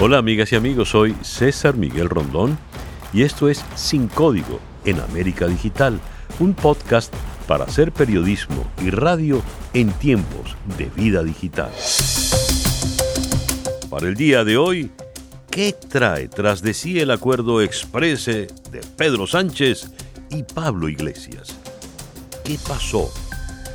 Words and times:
Hola 0.00 0.18
amigas 0.18 0.52
y 0.52 0.54
amigos, 0.54 0.90
soy 0.90 1.16
César 1.22 1.76
Miguel 1.76 2.08
Rondón 2.08 2.56
y 3.12 3.22
esto 3.22 3.48
es 3.48 3.64
Sin 3.74 4.06
Código 4.06 4.60
en 4.84 5.00
América 5.00 5.48
Digital, 5.48 5.98
un 6.38 6.54
podcast 6.54 7.12
para 7.48 7.64
hacer 7.64 7.90
periodismo 7.90 8.64
y 8.80 8.90
radio 8.90 9.42
en 9.74 9.90
tiempos 9.90 10.56
de 10.78 10.84
vida 10.94 11.24
digital. 11.24 11.72
Para 13.90 14.06
el 14.06 14.14
día 14.14 14.44
de 14.44 14.56
hoy, 14.56 14.92
¿qué 15.50 15.72
trae 15.72 16.28
tras 16.28 16.62
de 16.62 16.74
sí 16.74 17.00
el 17.00 17.10
acuerdo 17.10 17.60
exprese 17.60 18.46
de 18.70 18.80
Pedro 18.96 19.26
Sánchez 19.26 19.90
y 20.30 20.44
Pablo 20.44 20.88
Iglesias? 20.88 21.58
¿Qué 22.44 22.56
pasó? 22.68 23.12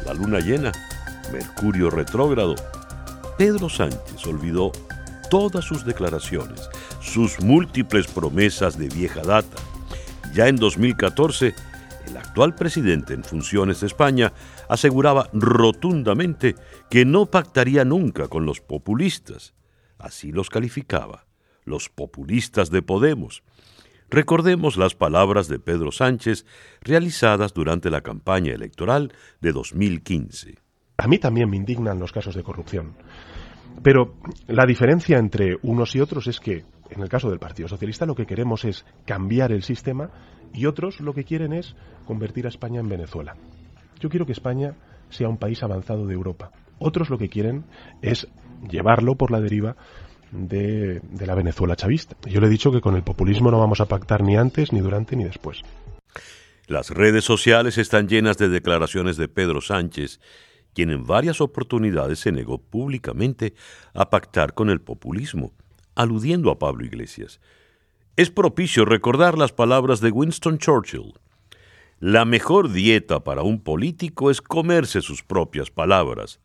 ¿La 0.06 0.14
luna 0.14 0.40
llena? 0.40 0.72
¿Mercurio 1.34 1.90
retrógrado? 1.90 2.56
Pedro 3.38 3.68
Sánchez 3.68 4.26
olvidó 4.26 4.72
todas 5.30 5.66
sus 5.66 5.86
declaraciones, 5.86 6.70
sus 7.02 7.42
múltiples 7.42 8.08
promesas 8.08 8.78
de 8.78 8.88
vieja 8.88 9.22
data. 9.22 9.58
Ya 10.34 10.48
en 10.48 10.56
2014, 10.56 11.54
el 12.08 12.18
actual 12.18 12.56
presidente 12.56 13.14
en 13.14 13.24
funciones 13.24 13.82
de 13.82 13.88
España 13.88 14.34
aseguraba 14.70 15.30
rotundamente 15.34 16.56
que 16.90 17.06
no 17.06 17.28
pactaría 17.28 17.86
nunca 17.86 18.28
con 18.28 18.46
los 18.46 18.60
populistas. 18.62 19.54
Así 19.98 20.32
los 20.32 20.50
calificaba, 20.50 21.26
los 21.64 21.90
populistas 21.90 22.70
de 22.70 22.82
Podemos. 22.82 23.44
Recordemos 24.10 24.78
las 24.78 24.96
palabras 24.96 25.48
de 25.48 25.60
Pedro 25.60 25.92
Sánchez 25.92 26.46
realizadas 26.82 27.54
durante 27.54 27.90
la 27.90 28.02
campaña 28.02 28.54
electoral 28.54 29.14
de 29.42 29.52
2015. 29.52 30.56
A 30.98 31.08
mí 31.08 31.18
también 31.18 31.50
me 31.50 31.58
indignan 31.58 32.00
los 32.00 32.12
casos 32.12 32.36
de 32.36 32.44
corrupción. 32.44 32.94
Pero 33.82 34.16
la 34.48 34.66
diferencia 34.66 35.18
entre 35.18 35.58
unos 35.62 35.96
y 35.96 36.00
otros 36.00 36.28
es 36.28 36.40
que, 36.40 36.64
en 36.90 37.02
el 37.02 37.10
caso 37.10 37.30
del 37.30 37.40
Partido 37.40 37.68
Socialista, 37.68 38.06
lo 38.06 38.16
que 38.16 38.26
queremos 38.26 38.66
es 38.66 38.86
cambiar 39.06 39.52
el 39.52 39.64
sistema 39.64 40.10
y 40.54 40.66
otros 40.66 41.00
lo 41.02 41.14
que 41.14 41.24
quieren 41.24 41.54
es 41.54 41.76
convertir 42.06 42.46
a 42.46 42.50
España 42.50 42.80
en 42.80 42.90
Venezuela. 42.90 43.36
Yo 44.00 44.10
quiero 44.10 44.26
que 44.26 44.32
España 44.32 44.76
sea 45.10 45.28
un 45.28 45.38
país 45.38 45.64
avanzado 45.64 46.06
de 46.06 46.14
Europa. 46.14 46.52
Otros 46.80 47.10
lo 47.10 47.18
que 47.18 47.30
quieren 47.30 47.66
es 48.02 48.28
llevarlo 48.70 49.16
por 49.16 49.32
la 49.32 49.42
deriva 49.42 49.76
de, 50.32 51.00
de, 51.00 51.28
la 51.28 51.36
Venezuela 51.36 51.76
chavista. 51.76 52.16
Yo 52.26 52.40
le 52.40 52.48
he 52.48 52.50
dicho 52.50 52.72
que 52.72 52.82
con 52.82 52.96
el 52.96 53.04
populismo 53.04 53.52
no 53.52 53.60
vamos 53.60 53.82
a 53.82 53.86
pactar 53.86 54.24
ni 54.24 54.36
antes, 54.36 54.74
ni 54.74 54.80
durante, 54.80 55.16
ni 55.16 55.24
después. 55.24 55.62
Las 56.68 56.90
redes 56.90 57.26
sociales 57.26 57.78
están 57.78 58.08
llenas 58.08 58.38
de 58.38 58.50
declaraciones 58.50 59.18
de 59.18 59.28
Pedro 59.28 59.62
Sánchez 59.62 60.20
quien 60.74 60.90
en 60.90 61.06
varias 61.06 61.42
oportunidades 61.42 62.20
se 62.20 62.32
negó 62.32 62.58
públicamente 62.58 63.54
a 63.94 64.10
pactar 64.10 64.54
con 64.54 64.70
el 64.70 64.82
populismo, 64.82 65.54
aludiendo 65.96 66.52
a 66.52 66.60
Pablo 66.60 66.86
Iglesias. 66.86 67.40
Es 68.16 68.30
propicio 68.30 68.86
recordar 68.86 69.38
las 69.38 69.52
palabras 69.52 70.00
de 70.00 70.12
Winston 70.12 70.58
Churchill. 70.58 71.14
La 72.00 72.26
mejor 72.26 72.72
dieta 72.72 73.24
para 73.24 73.44
un 73.44 73.62
político 73.62 74.30
es 74.30 74.42
comerse 74.42 75.02
sus 75.02 75.24
propias 75.24 75.72
palabras. 75.72 76.40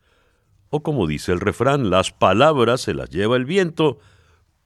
O 0.69 0.81
como 0.81 1.07
dice 1.07 1.31
el 1.31 1.39
refrán, 1.39 1.89
las 1.89 2.11
palabras 2.11 2.81
se 2.81 2.93
las 2.93 3.09
lleva 3.09 3.35
el 3.35 3.45
viento, 3.45 3.99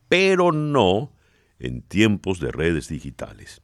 pero 0.08 0.52
no 0.52 1.12
en 1.60 1.82
tiempos 1.82 2.40
de 2.40 2.52
redes 2.52 2.90
digitales. 2.90 3.62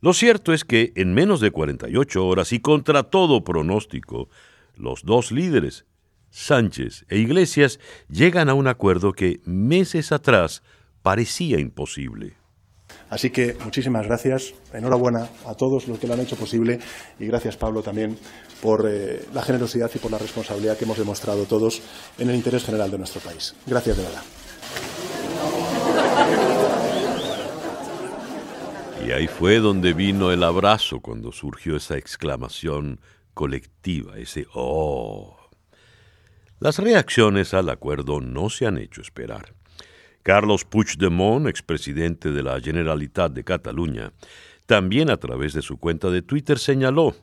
Lo 0.00 0.12
cierto 0.12 0.52
es 0.52 0.64
que 0.64 0.92
en 0.96 1.14
menos 1.14 1.40
de 1.40 1.52
48 1.52 2.26
horas 2.26 2.52
y 2.52 2.58
contra 2.58 3.04
todo 3.04 3.44
pronóstico, 3.44 4.28
los 4.76 5.04
dos 5.04 5.32
líderes, 5.32 5.84
Sánchez 6.30 7.04
e 7.08 7.18
Iglesias, 7.18 7.78
llegan 8.08 8.48
a 8.48 8.54
un 8.54 8.66
acuerdo 8.66 9.12
que 9.12 9.40
meses 9.44 10.12
atrás 10.12 10.62
parecía 11.02 11.58
imposible. 11.58 12.34
Así 13.10 13.30
que 13.30 13.56
muchísimas 13.62 14.06
gracias, 14.06 14.54
enhorabuena 14.72 15.28
a 15.46 15.54
todos 15.54 15.86
los 15.86 15.98
que 15.98 16.06
lo 16.06 16.14
han 16.14 16.20
hecho 16.20 16.36
posible 16.36 16.78
y 17.18 17.26
gracias 17.26 17.56
Pablo 17.56 17.82
también 17.82 18.16
por 18.62 18.88
eh, 18.88 19.26
la 19.34 19.42
generosidad 19.42 19.90
y 19.94 19.98
por 19.98 20.10
la 20.10 20.18
responsabilidad 20.18 20.78
que 20.78 20.84
hemos 20.84 20.98
demostrado 20.98 21.44
todos 21.44 21.82
en 22.18 22.30
el 22.30 22.36
interés 22.36 22.64
general 22.64 22.90
de 22.90 22.98
nuestro 22.98 23.20
país. 23.20 23.54
Gracias 23.66 23.96
de 23.96 24.02
verdad. 24.02 24.22
Y 29.06 29.10
ahí 29.10 29.26
fue 29.26 29.58
donde 29.58 29.92
vino 29.92 30.30
el 30.30 30.44
abrazo 30.44 31.00
cuando 31.00 31.32
surgió 31.32 31.76
esa 31.76 31.98
exclamación 31.98 33.00
colectiva, 33.34 34.18
ese 34.18 34.46
oh. 34.54 35.38
Las 36.60 36.78
reacciones 36.78 37.54
al 37.54 37.68
acuerdo 37.70 38.20
no 38.20 38.48
se 38.48 38.66
han 38.66 38.78
hecho 38.78 39.00
esperar. 39.00 39.54
Carlos 40.22 40.64
Puigdemont, 40.64 41.48
expresidente 41.48 42.30
de 42.30 42.42
la 42.42 42.60
Generalitat 42.60 43.32
de 43.32 43.42
Cataluña, 43.42 44.12
también 44.66 45.10
a 45.10 45.16
través 45.16 45.52
de 45.52 45.62
su 45.62 45.78
cuenta 45.78 46.10
de 46.10 46.22
Twitter 46.22 46.58
señaló 46.58 47.16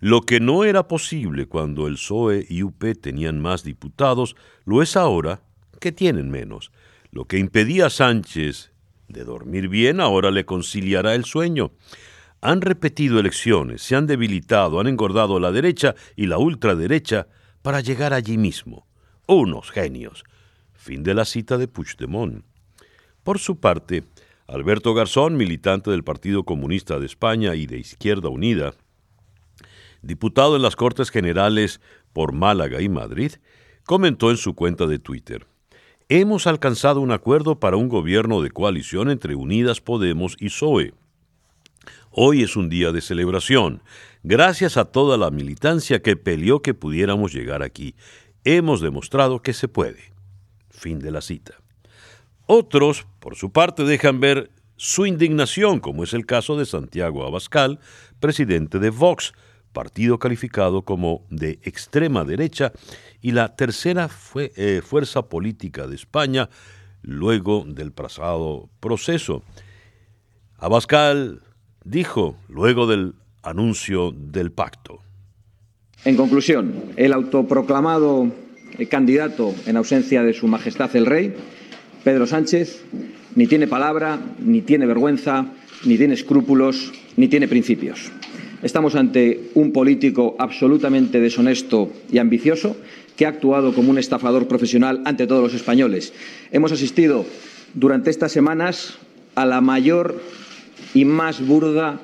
lo 0.00 0.22
que 0.22 0.40
no 0.40 0.64
era 0.64 0.88
posible 0.88 1.46
cuando 1.46 1.86
el 1.86 1.94
PSOE 1.94 2.46
y 2.48 2.62
UP 2.62 2.84
tenían 3.00 3.40
más 3.40 3.62
diputados, 3.64 4.36
lo 4.64 4.82
es 4.82 4.96
ahora 4.96 5.40
que 5.80 5.90
tienen 5.90 6.30
menos. 6.30 6.70
Lo 7.10 7.24
que 7.24 7.38
impedía 7.38 7.86
a 7.86 7.90
Sánchez 7.90 8.72
de 9.08 9.24
dormir 9.24 9.68
bien 9.68 10.00
ahora 10.00 10.30
le 10.30 10.44
conciliará 10.44 11.14
el 11.14 11.24
sueño 11.24 11.70
han 12.40 12.60
repetido 12.60 13.18
elecciones, 13.18 13.82
se 13.82 13.96
han 13.96 14.06
debilitado, 14.06 14.80
han 14.80 14.86
engordado 14.86 15.40
la 15.40 15.52
derecha 15.52 15.94
y 16.14 16.26
la 16.26 16.38
ultraderecha 16.38 17.28
para 17.62 17.80
llegar 17.80 18.12
allí 18.12 18.38
mismo. 18.38 18.86
Unos 19.26 19.70
genios. 19.70 20.24
Fin 20.74 21.02
de 21.02 21.14
la 21.14 21.24
cita 21.24 21.58
de 21.58 21.68
Puigdemont. 21.68 22.44
Por 23.24 23.38
su 23.38 23.58
parte, 23.58 24.04
Alberto 24.46 24.94
Garzón, 24.94 25.36
militante 25.36 25.90
del 25.90 26.04
Partido 26.04 26.44
Comunista 26.44 27.00
de 27.00 27.06
España 27.06 27.56
y 27.56 27.66
de 27.66 27.78
Izquierda 27.78 28.28
Unida, 28.28 28.74
diputado 30.02 30.54
en 30.54 30.62
las 30.62 30.76
Cortes 30.76 31.10
Generales 31.10 31.80
por 32.12 32.32
Málaga 32.32 32.80
y 32.80 32.88
Madrid, 32.88 33.32
comentó 33.84 34.30
en 34.30 34.36
su 34.36 34.54
cuenta 34.54 34.86
de 34.86 35.00
Twitter, 35.00 35.46
Hemos 36.08 36.46
alcanzado 36.46 37.00
un 37.00 37.10
acuerdo 37.10 37.58
para 37.58 37.76
un 37.76 37.88
gobierno 37.88 38.40
de 38.40 38.52
coalición 38.52 39.10
entre 39.10 39.34
Unidas 39.34 39.80
Podemos 39.80 40.36
y 40.38 40.50
PSOE. 40.50 40.94
Hoy 42.18 42.42
es 42.42 42.56
un 42.56 42.70
día 42.70 42.92
de 42.92 43.02
celebración. 43.02 43.82
Gracias 44.22 44.78
a 44.78 44.86
toda 44.86 45.18
la 45.18 45.30
militancia 45.30 46.00
que 46.00 46.16
peleó 46.16 46.62
que 46.62 46.72
pudiéramos 46.72 47.34
llegar 47.34 47.62
aquí. 47.62 47.94
Hemos 48.42 48.80
demostrado 48.80 49.42
que 49.42 49.52
se 49.52 49.68
puede. 49.68 50.14
Fin 50.70 50.98
de 50.98 51.10
la 51.10 51.20
cita. 51.20 51.56
Otros, 52.46 53.06
por 53.20 53.36
su 53.36 53.52
parte, 53.52 53.84
dejan 53.84 54.18
ver 54.18 54.50
su 54.76 55.04
indignación, 55.04 55.78
como 55.78 56.04
es 56.04 56.14
el 56.14 56.24
caso 56.24 56.56
de 56.56 56.64
Santiago 56.64 57.26
Abascal, 57.26 57.80
presidente 58.18 58.78
de 58.78 58.88
Vox, 58.88 59.34
partido 59.74 60.18
calificado 60.18 60.86
como 60.86 61.26
de 61.28 61.58
extrema 61.64 62.24
derecha 62.24 62.72
y 63.20 63.32
la 63.32 63.56
tercera 63.56 64.08
eh, 64.36 64.80
fuerza 64.82 65.28
política 65.28 65.86
de 65.86 65.96
España 65.96 66.48
luego 67.02 67.66
del 67.66 67.92
pasado 67.92 68.70
proceso. 68.80 69.42
Abascal 70.56 71.42
dijo 71.86 72.36
luego 72.48 72.86
del 72.86 73.14
anuncio 73.42 74.12
del 74.12 74.50
pacto. 74.50 75.00
En 76.04 76.16
conclusión, 76.16 76.74
el 76.96 77.12
autoproclamado 77.12 78.30
candidato 78.90 79.54
en 79.66 79.76
ausencia 79.76 80.22
de 80.22 80.34
Su 80.34 80.48
Majestad 80.48 80.94
el 80.96 81.06
Rey, 81.06 81.34
Pedro 82.04 82.26
Sánchez, 82.26 82.84
ni 83.34 83.46
tiene 83.46 83.66
palabra, 83.66 84.18
ni 84.38 84.62
tiene 84.62 84.86
vergüenza, 84.86 85.46
ni 85.84 85.96
tiene 85.96 86.14
escrúpulos, 86.14 86.92
ni 87.16 87.28
tiene 87.28 87.48
principios. 87.48 88.10
Estamos 88.62 88.94
ante 88.94 89.50
un 89.54 89.72
político 89.72 90.34
absolutamente 90.38 91.20
deshonesto 91.20 91.92
y 92.10 92.18
ambicioso 92.18 92.76
que 93.16 93.26
ha 93.26 93.30
actuado 93.30 93.74
como 93.74 93.90
un 93.90 93.98
estafador 93.98 94.48
profesional 94.48 95.02
ante 95.04 95.26
todos 95.26 95.42
los 95.42 95.54
españoles. 95.54 96.12
Hemos 96.50 96.72
asistido 96.72 97.24
durante 97.74 98.10
estas 98.10 98.32
semanas 98.32 98.98
a 99.34 99.46
la 99.46 99.60
mayor 99.60 100.20
y 100.94 101.04
más 101.04 101.46
burda 101.46 102.00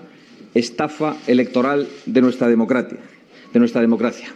estafa 0.54 1.16
electoral 1.26 1.88
de 2.06 2.20
nuestra 2.20 2.48
democracia. 2.48 2.98
De 3.52 3.58
nuestra 3.58 3.80
democracia. 3.80 4.28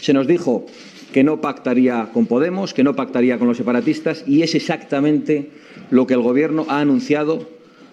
Se 0.00 0.12
nos 0.12 0.26
dijo 0.26 0.66
que 1.12 1.24
no 1.24 1.40
pactaría 1.40 2.10
con 2.12 2.26
Podemos, 2.26 2.74
que 2.74 2.84
no 2.84 2.96
pactaría 2.96 3.38
con 3.38 3.48
los 3.48 3.56
separatistas 3.56 4.24
y 4.26 4.42
es 4.42 4.54
exactamente 4.54 5.50
lo 5.90 6.06
que 6.06 6.14
el 6.14 6.22
Gobierno 6.22 6.66
ha 6.68 6.80
anunciado 6.80 7.48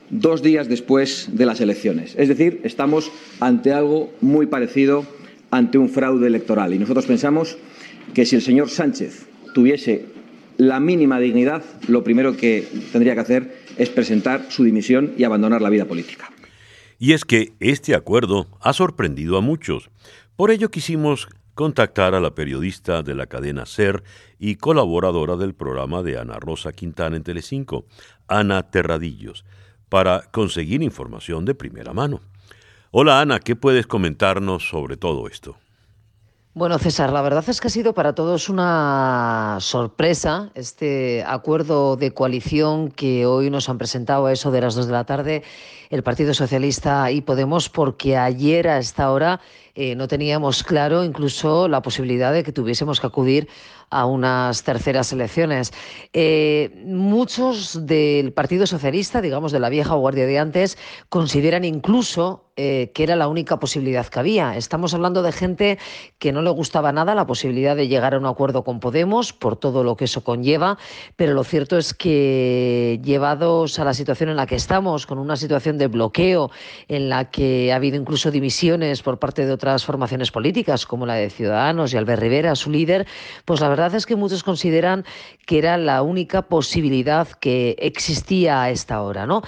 dos 0.10 0.42
días 0.42 0.68
después 0.68 1.30
de 1.32 1.46
las 1.46 1.62
elecciones. 1.62 2.16
Es 2.18 2.28
decir, 2.28 2.60
estamos 2.64 3.12
ante 3.40 3.74
algo 3.74 4.12
muy 4.22 4.48
parecido 4.48 5.06
ante 5.52 5.78
un 5.78 5.90
fraude 5.90 6.28
electoral. 6.28 6.74
Y 6.74 6.80
nosotros 6.80 7.06
pensamos 7.06 7.58
que 8.14 8.26
si 8.26 8.36
el 8.36 8.42
señor 8.42 8.70
Sánchez 8.70 9.28
tuviese 9.54 10.06
la 10.58 10.80
mínima 10.80 11.20
dignidad, 11.20 11.64
lo 11.88 12.04
primero 12.04 12.36
que 12.36 12.68
tendría 12.92 13.14
que 13.14 13.20
hacer 13.20 13.61
es 13.78 13.90
presentar 13.90 14.46
su 14.50 14.64
dimisión 14.64 15.14
y 15.18 15.24
abandonar 15.24 15.62
la 15.62 15.70
vida 15.70 15.86
política. 15.86 16.30
Y 17.00 17.14
es 17.14 17.26
que 17.26 17.54
este 17.60 17.96
acuerdo 17.96 18.48
ha 18.62 18.74
sorprendido 18.74 19.38
a 19.38 19.42
muchos. 19.42 19.90
Por 20.36 20.52
ello 20.52 20.70
quisimos 20.70 21.28
contactar 21.56 22.16
a 22.16 22.20
la 22.20 22.36
periodista 22.36 23.04
de 23.04 23.16
la 23.16 23.26
cadena 23.26 23.66
SER 23.66 24.04
y 24.40 24.56
colaboradora 24.56 25.36
del 25.36 25.54
programa 25.54 26.04
de 26.04 26.18
Ana 26.18 26.40
Rosa 26.40 26.72
Quintana 26.72 27.18
en 27.18 27.24
Telecinco, 27.24 27.86
Ana 28.28 28.70
Terradillos, 28.70 29.46
para 29.90 30.22
conseguir 30.32 30.82
información 30.82 31.46
de 31.46 31.56
primera 31.56 31.94
mano. 31.94 32.22
Hola 32.92 33.22
Ana, 33.22 33.40
¿qué 33.40 33.56
puedes 33.56 33.88
comentarnos 33.88 34.70
sobre 34.70 34.98
todo 34.98 35.28
esto? 35.28 35.58
Bueno, 36.54 36.78
César, 36.80 37.14
la 37.14 37.22
verdad 37.22 37.46
es 37.48 37.62
que 37.62 37.68
ha 37.68 37.70
sido 37.70 37.94
para 37.94 38.14
todos 38.14 38.50
una 38.50 39.56
sorpresa 39.62 40.52
este 40.54 41.24
acuerdo 41.26 41.96
de 41.96 42.14
coalición 42.14 42.92
que 42.92 43.26
hoy 43.26 43.50
nos 43.50 43.70
han 43.70 43.78
presentado 43.78 44.26
a 44.26 44.34
eso 44.34 44.52
de 44.52 44.60
las 44.60 44.76
dos 44.76 44.88
de 44.88 44.92
la 44.92 45.06
tarde 45.06 45.44
el 45.90 46.04
Partido 46.04 46.34
Socialista 46.34 47.10
y 47.10 47.22
Podemos, 47.22 47.70
porque 47.70 48.18
ayer 48.18 48.68
a 48.68 48.80
esta 48.80 49.12
hora 49.14 49.40
eh, 49.76 49.96
no 49.96 50.08
teníamos 50.08 50.64
claro 50.64 51.04
incluso 51.04 51.68
la 51.68 51.82
posibilidad 51.82 52.34
de 52.34 52.44
que 52.44 52.52
tuviésemos 52.52 53.00
que 53.00 53.08
acudir 53.08 53.48
a 53.92 54.06
unas 54.06 54.64
terceras 54.64 55.12
elecciones. 55.12 55.74
Eh, 56.14 56.82
muchos 56.86 57.86
del 57.86 58.32
Partido 58.34 58.66
Socialista, 58.66 59.22
digamos 59.22 59.52
de 59.52 59.60
la 59.60 59.70
vieja 59.70 59.94
guardia 59.96 60.26
de 60.26 60.40
antes, 60.40 60.78
consideran 61.10 61.66
incluso 61.66 62.52
eh, 62.58 62.92
que 62.94 63.04
era 63.04 63.16
la 63.16 63.28
única 63.28 63.60
posibilidad 63.60 64.06
que 64.06 64.20
había. 64.20 64.58
Estamos 64.58 64.94
hablando 64.94 65.24
de 65.24 65.32
gente 65.32 65.80
que 66.20 66.34
no 66.34 66.42
le 66.42 66.50
gustaba 66.50 66.92
nada 66.92 67.16
la 67.16 67.26
posibilidad 67.26 67.76
de 67.76 67.88
llegar 67.88 68.14
a 68.14 68.18
un 68.18 68.26
acuerdo 68.26 68.64
con 68.64 68.80
Podemos 68.80 69.32
por 69.32 69.56
todo 69.56 69.84
lo 69.84 69.96
que 69.96 70.06
eso 70.06 70.24
conlleva, 70.24 70.78
pero 71.16 71.34
lo 71.34 71.44
cierto 71.44 71.78
es 71.78 71.94
que 71.94 73.00
llevados 73.04 73.80
a 73.80 73.86
la 73.86 73.94
situación 73.94 74.30
en 74.30 74.36
la 74.36 74.48
que 74.48 74.56
estamos, 74.56 75.06
con 75.06 75.18
una 75.18 75.38
situación 75.38 75.78
de 75.78 75.88
bloqueo 75.88 76.52
en 76.88 77.10
la 77.10 77.32
que 77.32 77.72
ha 77.72 77.78
habido 77.78 77.98
incluso 77.98 78.32
dimisiones 78.32 79.02
por 79.02 79.18
parte 79.18 79.46
de 79.46 79.54
otras 79.62 79.86
formaciones 79.86 80.32
políticas, 80.32 80.88
como 80.88 81.06
la 81.06 81.14
de 81.14 81.30
Ciudadanos 81.30 81.94
y 81.94 81.98
Albert 81.98 82.20
Rivera, 82.20 82.56
su 82.56 82.72
líder, 82.72 83.06
pues 83.46 83.62
la 83.62 83.70
verdad 83.70 83.94
es 83.94 84.08
que 84.08 84.16
muchos 84.16 84.42
consideran 84.44 85.06
que 85.46 85.60
era 85.60 85.78
la 85.78 86.02
única 86.02 86.42
posibilidad 86.42 87.28
que 87.28 87.76
existía 87.78 88.64
a 88.64 88.72
esta 88.72 89.04
hora, 89.04 89.28
¿no? 89.28 89.44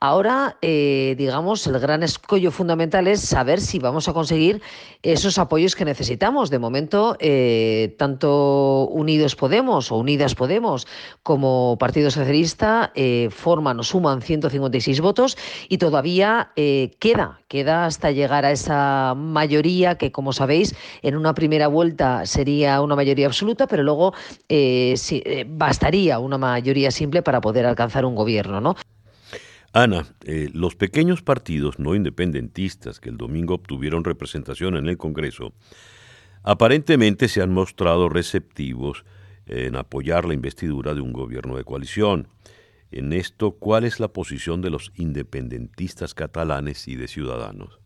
Ahora, 0.00 0.56
eh, 0.62 1.16
digamos, 1.18 1.66
el 1.66 1.78
gran 1.80 2.02
escollo 2.02 2.50
fundamental 2.50 3.08
es 3.08 3.20
saber 3.20 3.60
si 3.60 3.78
vamos 3.78 4.08
a 4.08 4.14
conseguir 4.14 4.62
esos 5.02 5.36
apoyos 5.38 5.76
que 5.76 5.84
necesitamos. 5.84 6.48
De 6.48 6.58
momento, 6.58 7.16
eh, 7.18 7.94
tanto 7.98 8.86
Unidos 8.86 9.36
Podemos 9.36 9.92
o 9.92 9.96
Unidas 9.96 10.34
Podemos 10.34 10.86
como 11.22 11.76
Partido 11.78 12.10
Socialista 12.10 12.90
eh, 12.94 13.28
forman 13.30 13.80
o 13.80 13.82
suman 13.82 14.22
156 14.22 15.00
votos 15.02 15.36
y 15.68 15.76
todavía 15.76 16.52
queda, 16.54 17.40
queda 17.48 17.84
hasta 17.84 18.12
llegar 18.12 18.44
a 18.44 18.52
esa 18.52 19.14
mayoría 19.16 19.57
que, 19.96 20.12
como 20.12 20.32
sabéis, 20.32 20.74
en 21.02 21.16
una 21.16 21.34
primera 21.34 21.68
vuelta 21.68 22.26
sería 22.26 22.80
una 22.80 22.96
mayoría 22.96 23.26
absoluta, 23.26 23.66
pero 23.66 23.82
luego 23.82 24.14
bastaría 25.46 26.18
una 26.18 26.38
mayoría 26.38 26.90
simple 26.90 27.22
para 27.22 27.40
poder 27.40 27.66
alcanzar 27.66 28.04
un 28.04 28.14
gobierno, 28.14 28.60
¿no? 28.60 28.76
Ana, 29.72 30.06
eh, 30.24 30.48
los 30.54 30.76
pequeños 30.76 31.22
partidos 31.22 31.78
no 31.78 31.94
independentistas 31.94 33.00
que 33.00 33.10
el 33.10 33.18
domingo 33.18 33.54
obtuvieron 33.54 34.02
representación 34.02 34.76
en 34.76 34.88
el 34.88 34.96
Congreso 34.96 35.52
aparentemente 36.42 37.28
se 37.28 37.42
han 37.42 37.52
mostrado 37.52 38.08
receptivos 38.08 39.04
en 39.46 39.76
apoyar 39.76 40.24
la 40.24 40.34
investidura 40.34 40.94
de 40.94 41.00
un 41.00 41.12
gobierno 41.12 41.56
de 41.56 41.64
coalición. 41.64 42.28
En 42.90 43.12
esto, 43.12 43.52
¿cuál 43.52 43.84
es 43.84 44.00
la 44.00 44.08
posición 44.08 44.62
de 44.62 44.70
los 44.70 44.92
independentistas 44.96 46.14
catalanes 46.14 46.88
y 46.88 46.96
de 46.96 47.08
ciudadanos? 47.08 47.80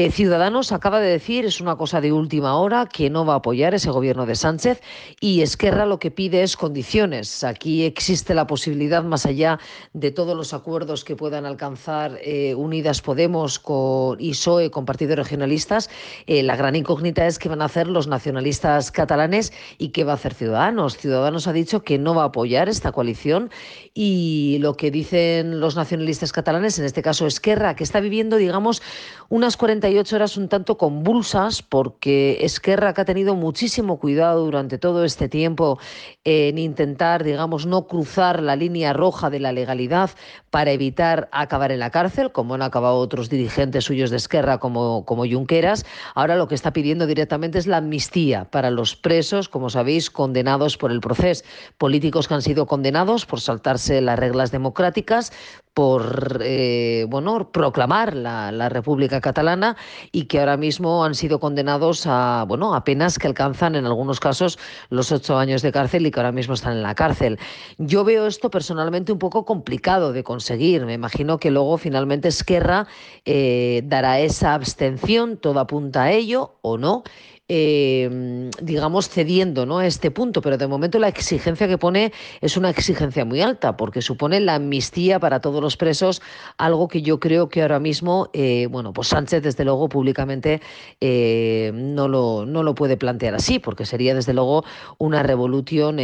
Eh, 0.00 0.12
Ciudadanos 0.12 0.70
acaba 0.70 1.00
de 1.00 1.08
decir, 1.08 1.44
es 1.44 1.60
una 1.60 1.74
cosa 1.74 2.00
de 2.00 2.12
última 2.12 2.54
hora, 2.54 2.86
que 2.86 3.10
no 3.10 3.26
va 3.26 3.32
a 3.32 3.38
apoyar 3.38 3.74
ese 3.74 3.90
gobierno 3.90 4.26
de 4.26 4.36
Sánchez 4.36 4.80
y 5.18 5.40
Esquerra 5.42 5.86
lo 5.86 5.98
que 5.98 6.12
pide 6.12 6.44
es 6.44 6.56
condiciones. 6.56 7.42
Aquí 7.42 7.82
existe 7.82 8.32
la 8.32 8.46
posibilidad, 8.46 9.02
más 9.02 9.26
allá 9.26 9.58
de 9.94 10.12
todos 10.12 10.36
los 10.36 10.54
acuerdos 10.54 11.02
que 11.02 11.16
puedan 11.16 11.46
alcanzar 11.46 12.16
eh, 12.22 12.54
Unidas 12.54 13.02
Podemos 13.02 13.58
con, 13.58 14.20
y 14.20 14.30
PSOE 14.30 14.70
con 14.70 14.84
partidos 14.84 15.16
regionalistas, 15.16 15.90
eh, 16.28 16.44
la 16.44 16.54
gran 16.54 16.76
incógnita 16.76 17.26
es 17.26 17.40
qué 17.40 17.48
van 17.48 17.60
a 17.60 17.64
hacer 17.64 17.88
los 17.88 18.06
nacionalistas 18.06 18.92
catalanes 18.92 19.52
y 19.78 19.88
qué 19.88 20.04
va 20.04 20.12
a 20.12 20.14
hacer 20.14 20.32
Ciudadanos. 20.32 20.96
Ciudadanos 20.96 21.48
ha 21.48 21.52
dicho 21.52 21.82
que 21.82 21.98
no 21.98 22.14
va 22.14 22.22
a 22.22 22.26
apoyar 22.26 22.68
esta 22.68 22.92
coalición 22.92 23.50
y 23.94 24.58
lo 24.60 24.76
que 24.76 24.92
dicen 24.92 25.58
los 25.58 25.74
nacionalistas 25.74 26.30
catalanes, 26.30 26.78
en 26.78 26.84
este 26.84 27.02
caso 27.02 27.26
Esquerra, 27.26 27.74
que 27.74 27.82
está 27.82 27.98
viviendo, 27.98 28.36
digamos, 28.36 28.80
unas 29.28 29.56
40 29.56 29.87
horas 30.12 30.36
un 30.36 30.48
tanto 30.48 30.76
convulsas 30.76 31.62
porque 31.62 32.38
Esquerra 32.42 32.92
que 32.92 33.00
ha 33.00 33.04
tenido 33.04 33.34
muchísimo 33.34 33.98
cuidado 33.98 34.44
durante 34.44 34.78
todo 34.78 35.04
este 35.04 35.28
tiempo 35.28 35.78
en 36.24 36.58
intentar, 36.58 37.24
digamos, 37.24 37.66
no 37.66 37.86
cruzar 37.86 38.42
la 38.42 38.54
línea 38.54 38.92
roja 38.92 39.30
de 39.30 39.40
la 39.40 39.52
legalidad 39.52 40.10
para 40.50 40.72
evitar 40.72 41.28
acabar 41.32 41.72
en 41.72 41.80
la 41.80 41.90
cárcel, 41.90 42.32
como 42.32 42.54
han 42.54 42.62
acabado 42.62 42.96
otros 42.96 43.28
dirigentes 43.28 43.84
suyos 43.84 44.10
de 44.10 44.16
Esquerra 44.16 44.58
como, 44.58 45.04
como 45.04 45.26
Junqueras. 45.26 45.84
Ahora 46.14 46.36
lo 46.36 46.48
que 46.48 46.54
está 46.54 46.72
pidiendo 46.72 47.06
directamente 47.06 47.58
es 47.58 47.66
la 47.66 47.78
amnistía 47.78 48.44
para 48.44 48.70
los 48.70 48.94
presos, 48.94 49.48
como 49.48 49.70
sabéis, 49.70 50.10
condenados 50.10 50.76
por 50.76 50.92
el 50.92 51.00
proceso, 51.00 51.44
políticos 51.78 52.28
que 52.28 52.34
han 52.34 52.42
sido 52.42 52.66
condenados 52.66 53.26
por 53.26 53.40
saltarse 53.40 54.00
las 54.00 54.18
reglas 54.18 54.50
democráticas, 54.50 55.32
por 55.78 56.40
eh, 56.42 57.06
bueno 57.08 57.52
proclamar 57.52 58.16
la, 58.16 58.50
la, 58.50 58.68
República 58.68 59.20
Catalana 59.20 59.76
y 60.10 60.24
que 60.24 60.40
ahora 60.40 60.56
mismo 60.56 61.04
han 61.04 61.14
sido 61.14 61.38
condenados 61.38 62.04
a 62.04 62.44
bueno 62.48 62.74
a 62.74 62.82
penas 62.82 63.16
que 63.16 63.28
alcanzan 63.28 63.76
en 63.76 63.86
algunos 63.86 64.18
casos 64.18 64.58
los 64.90 65.12
ocho 65.12 65.38
años 65.38 65.62
de 65.62 65.70
cárcel 65.70 66.04
y 66.04 66.10
que 66.10 66.18
ahora 66.18 66.32
mismo 66.32 66.54
están 66.54 66.72
en 66.72 66.82
la 66.82 66.96
cárcel. 66.96 67.38
Yo 67.78 68.02
veo 68.02 68.26
esto 68.26 68.50
personalmente 68.50 69.12
un 69.12 69.20
poco 69.20 69.44
complicado 69.44 70.12
de 70.12 70.24
conseguir. 70.24 70.84
Me 70.84 70.94
imagino 70.94 71.38
que 71.38 71.52
luego 71.52 71.78
finalmente 71.78 72.26
Esquerra 72.26 72.88
eh, 73.24 73.82
dará 73.84 74.18
esa 74.18 74.54
abstención, 74.54 75.36
todo 75.36 75.60
apunta 75.60 76.02
a 76.02 76.10
ello 76.10 76.56
o 76.60 76.76
no 76.76 77.04
eh, 77.48 78.50
digamos, 78.62 79.08
cediendo 79.08 79.64
¿no? 79.66 79.78
a 79.78 79.86
este 79.86 80.10
punto, 80.10 80.42
pero 80.42 80.58
de 80.58 80.66
momento 80.66 80.98
la 80.98 81.08
exigencia 81.08 81.66
que 81.66 81.78
pone 81.78 82.12
es 82.40 82.56
una 82.56 82.70
exigencia 82.70 83.24
muy 83.24 83.40
alta, 83.40 83.76
porque 83.76 84.02
supone 84.02 84.38
la 84.40 84.56
amnistía 84.56 85.18
para 85.18 85.40
todos 85.40 85.62
los 85.62 85.76
presos, 85.76 86.20
algo 86.58 86.88
que 86.88 87.02
yo 87.02 87.18
creo 87.18 87.48
que 87.48 87.62
ahora 87.62 87.80
mismo, 87.80 88.28
eh, 88.32 88.66
bueno, 88.70 88.92
pues 88.92 89.08
Sánchez, 89.08 89.42
desde 89.42 89.64
luego, 89.64 89.88
públicamente 89.88 90.60
eh, 91.00 91.70
no, 91.74 92.06
lo, 92.08 92.44
no 92.46 92.62
lo 92.62 92.74
puede 92.74 92.96
plantear 92.96 93.34
así, 93.34 93.58
porque 93.58 93.86
sería, 93.86 94.14
desde 94.14 94.34
luego, 94.34 94.64
una 94.98 95.22
revolución 95.22 95.98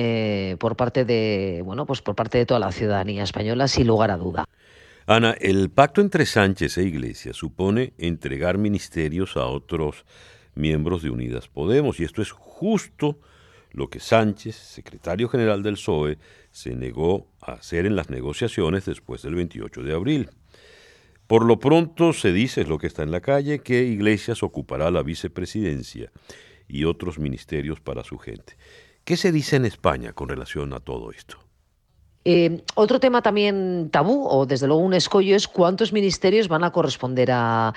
por 0.59 0.77
parte 0.77 1.05
de, 1.05 1.63
bueno, 1.65 1.87
pues 1.87 2.01
por 2.01 2.15
parte 2.15 2.39
de 2.39 2.47
toda 2.47 2.61
la 2.61 2.73
ciudadanía 2.73 3.23
española, 3.23 3.69
sin 3.69 3.87
lugar 3.87 4.11
a 4.11 4.17
duda. 4.17 4.47
Ana, 5.07 5.37
el 5.39 5.71
pacto 5.71 6.01
entre 6.01 6.25
Sánchez 6.25 6.79
e 6.79 6.85
Iglesias 6.85 7.37
supone 7.37 7.93
entregar 7.99 8.57
ministerios 8.57 9.37
a 9.37 9.45
otros 9.45 10.07
miembros 10.55 11.03
de 11.03 11.11
Unidas 11.11 11.49
Podemos. 11.49 12.01
Y 12.01 12.05
esto 12.05 12.23
es 12.23 12.31
justo 12.31 13.19
lo 13.71 13.89
que 13.89 14.01
Sánchez, 14.01 14.55
secretario 14.55 15.29
general 15.29 15.63
del 15.63 15.75
PSOE, 15.75 16.19
se 16.51 16.75
negó 16.75 17.27
a 17.41 17.53
hacer 17.53 17.87
en 17.87 17.97
las 17.97 18.11
negociaciones 18.11 18.85
después 18.85 19.23
del 19.23 19.35
28 19.35 19.83
de 19.83 19.95
abril. 19.95 20.31
Por 21.27 21.45
lo 21.45 21.59
pronto 21.59 22.13
se 22.13 22.33
dice, 22.33 22.61
es 22.61 22.69
lo 22.69 22.79
que 22.79 22.87
está 22.87 23.03
en 23.03 23.11
la 23.11 23.21
calle, 23.21 23.61
que 23.61 23.85
Iglesias 23.85 24.43
ocupará 24.43 24.91
la 24.91 25.03
vicepresidencia 25.03 26.13
y 26.69 26.85
otros 26.85 27.19
ministerios 27.19 27.81
para 27.81 28.05
su 28.05 28.19
gente. 28.19 28.57
¿Qué 29.05 29.17
se 29.17 29.33
dice 29.33 29.57
en 29.57 29.65
España 29.65 30.13
con 30.13 30.29
relación 30.29 30.73
a 30.73 30.81
todo 30.81 31.11
esto? 31.11 31.44
Eh, 32.25 32.63
otro 32.75 33.01
tema 33.01 33.21
también 33.21 33.91
tabú, 33.91 34.27
o 34.27 34.47
desde 34.47 34.67
luego 34.67 34.83
un 34.83 34.95
escollo, 34.95 35.37
es 35.37 35.47
cuántos 35.47 35.93
ministerios 35.93 36.49
van 36.49 36.65
a 36.65 36.73
corresponder 36.73 37.31
a, 37.33 37.75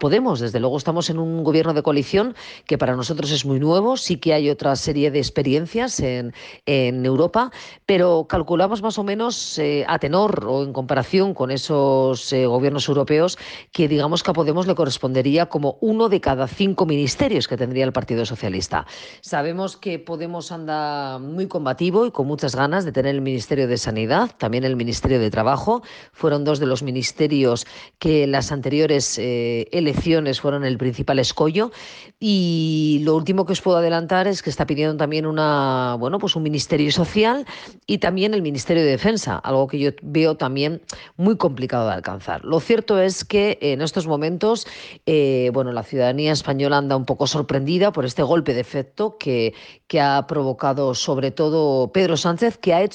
Podemos. 0.00 0.40
Desde 0.40 0.60
luego 0.60 0.76
estamos 0.76 1.10
en 1.10 1.18
un 1.18 1.42
gobierno 1.42 1.74
de 1.74 1.82
coalición 1.82 2.34
que 2.66 2.78
para 2.78 2.94
nosotros 2.94 3.32
es 3.32 3.44
muy 3.44 3.58
nuevo, 3.58 3.96
sí 3.96 4.18
que 4.18 4.32
hay 4.32 4.48
otra 4.48 4.76
serie 4.76 5.10
de 5.10 5.18
experiencias 5.18 6.00
en, 6.00 6.32
Europa, 6.66 7.50
pero 7.86 8.26
calculamos 8.28 8.82
más 8.82 8.98
o 8.98 9.04
menos 9.04 9.58
eh, 9.58 9.84
a 9.88 9.98
tenor 9.98 10.46
o 10.46 10.62
en 10.62 10.72
comparación 10.72 11.34
con 11.34 11.50
esos 11.50 12.32
eh, 12.32 12.46
gobiernos 12.46 12.88
europeos 12.88 13.38
que 13.72 13.88
digamos 13.88 14.22
que 14.22 14.30
a 14.30 14.34
Podemos 14.34 14.66
le 14.66 14.74
correspondería 14.74 15.46
como 15.46 15.78
uno 15.80 16.08
de 16.08 16.20
cada 16.20 16.46
cinco 16.46 16.86
ministerios 16.86 17.48
que 17.48 17.56
tendría 17.56 17.84
el 17.84 17.92
Partido 17.92 18.24
Socialista. 18.24 18.86
Sabemos 19.20 19.76
que 19.76 19.98
Podemos 19.98 20.52
anda 20.52 21.18
muy 21.18 21.48
combativo 21.48 22.06
y 22.06 22.10
con 22.10 22.26
muchas 22.26 22.54
ganas 22.54 22.84
de 22.84 22.92
mantener 22.98 23.14
el 23.14 23.20
Ministerio 23.20 23.68
de 23.68 23.76
Sanidad, 23.76 24.32
también 24.38 24.64
el 24.64 24.74
Ministerio 24.74 25.20
de 25.20 25.30
Trabajo. 25.30 25.82
Fueron 26.12 26.42
dos 26.42 26.58
de 26.58 26.66
los 26.66 26.82
ministerios 26.82 27.64
que 28.00 28.24
en 28.24 28.32
las 28.32 28.50
anteriores 28.50 29.18
eh, 29.18 29.68
elecciones 29.70 30.40
fueron 30.40 30.64
el 30.64 30.76
principal 30.78 31.20
escollo. 31.20 31.70
Y 32.18 33.00
lo 33.04 33.14
último 33.14 33.46
que 33.46 33.52
os 33.52 33.60
puedo 33.60 33.76
adelantar 33.76 34.26
es 34.26 34.42
que 34.42 34.50
está 34.50 34.66
pidiendo 34.66 34.96
también 34.96 35.26
una, 35.26 35.96
bueno, 36.00 36.18
pues 36.18 36.34
un 36.34 36.42
Ministerio 36.42 36.90
Social 36.90 37.46
y 37.86 37.98
también 37.98 38.34
el 38.34 38.42
Ministerio 38.42 38.82
de 38.82 38.90
Defensa, 38.90 39.36
algo 39.36 39.68
que 39.68 39.78
yo 39.78 39.90
veo 40.02 40.36
también 40.36 40.82
muy 41.16 41.36
complicado 41.36 41.86
de 41.86 41.94
alcanzar. 41.94 42.44
Lo 42.44 42.58
cierto 42.58 43.00
es 43.00 43.24
que 43.24 43.58
en 43.60 43.80
estos 43.80 44.08
momentos, 44.08 44.66
eh, 45.06 45.52
bueno, 45.54 45.70
la 45.70 45.84
ciudadanía 45.84 46.32
española 46.32 46.78
anda 46.78 46.96
un 46.96 47.04
poco 47.04 47.28
sorprendida 47.28 47.92
por 47.92 48.04
este 48.04 48.24
golpe 48.24 48.54
de 48.54 48.60
efecto 48.60 49.18
que, 49.18 49.54
que 49.86 50.00
ha 50.00 50.26
provocado 50.26 50.96
sobre 50.96 51.30
todo 51.30 51.92
Pedro 51.92 52.16
Sánchez, 52.16 52.58
que 52.58 52.74
ha 52.74 52.82
hecho 52.82 52.87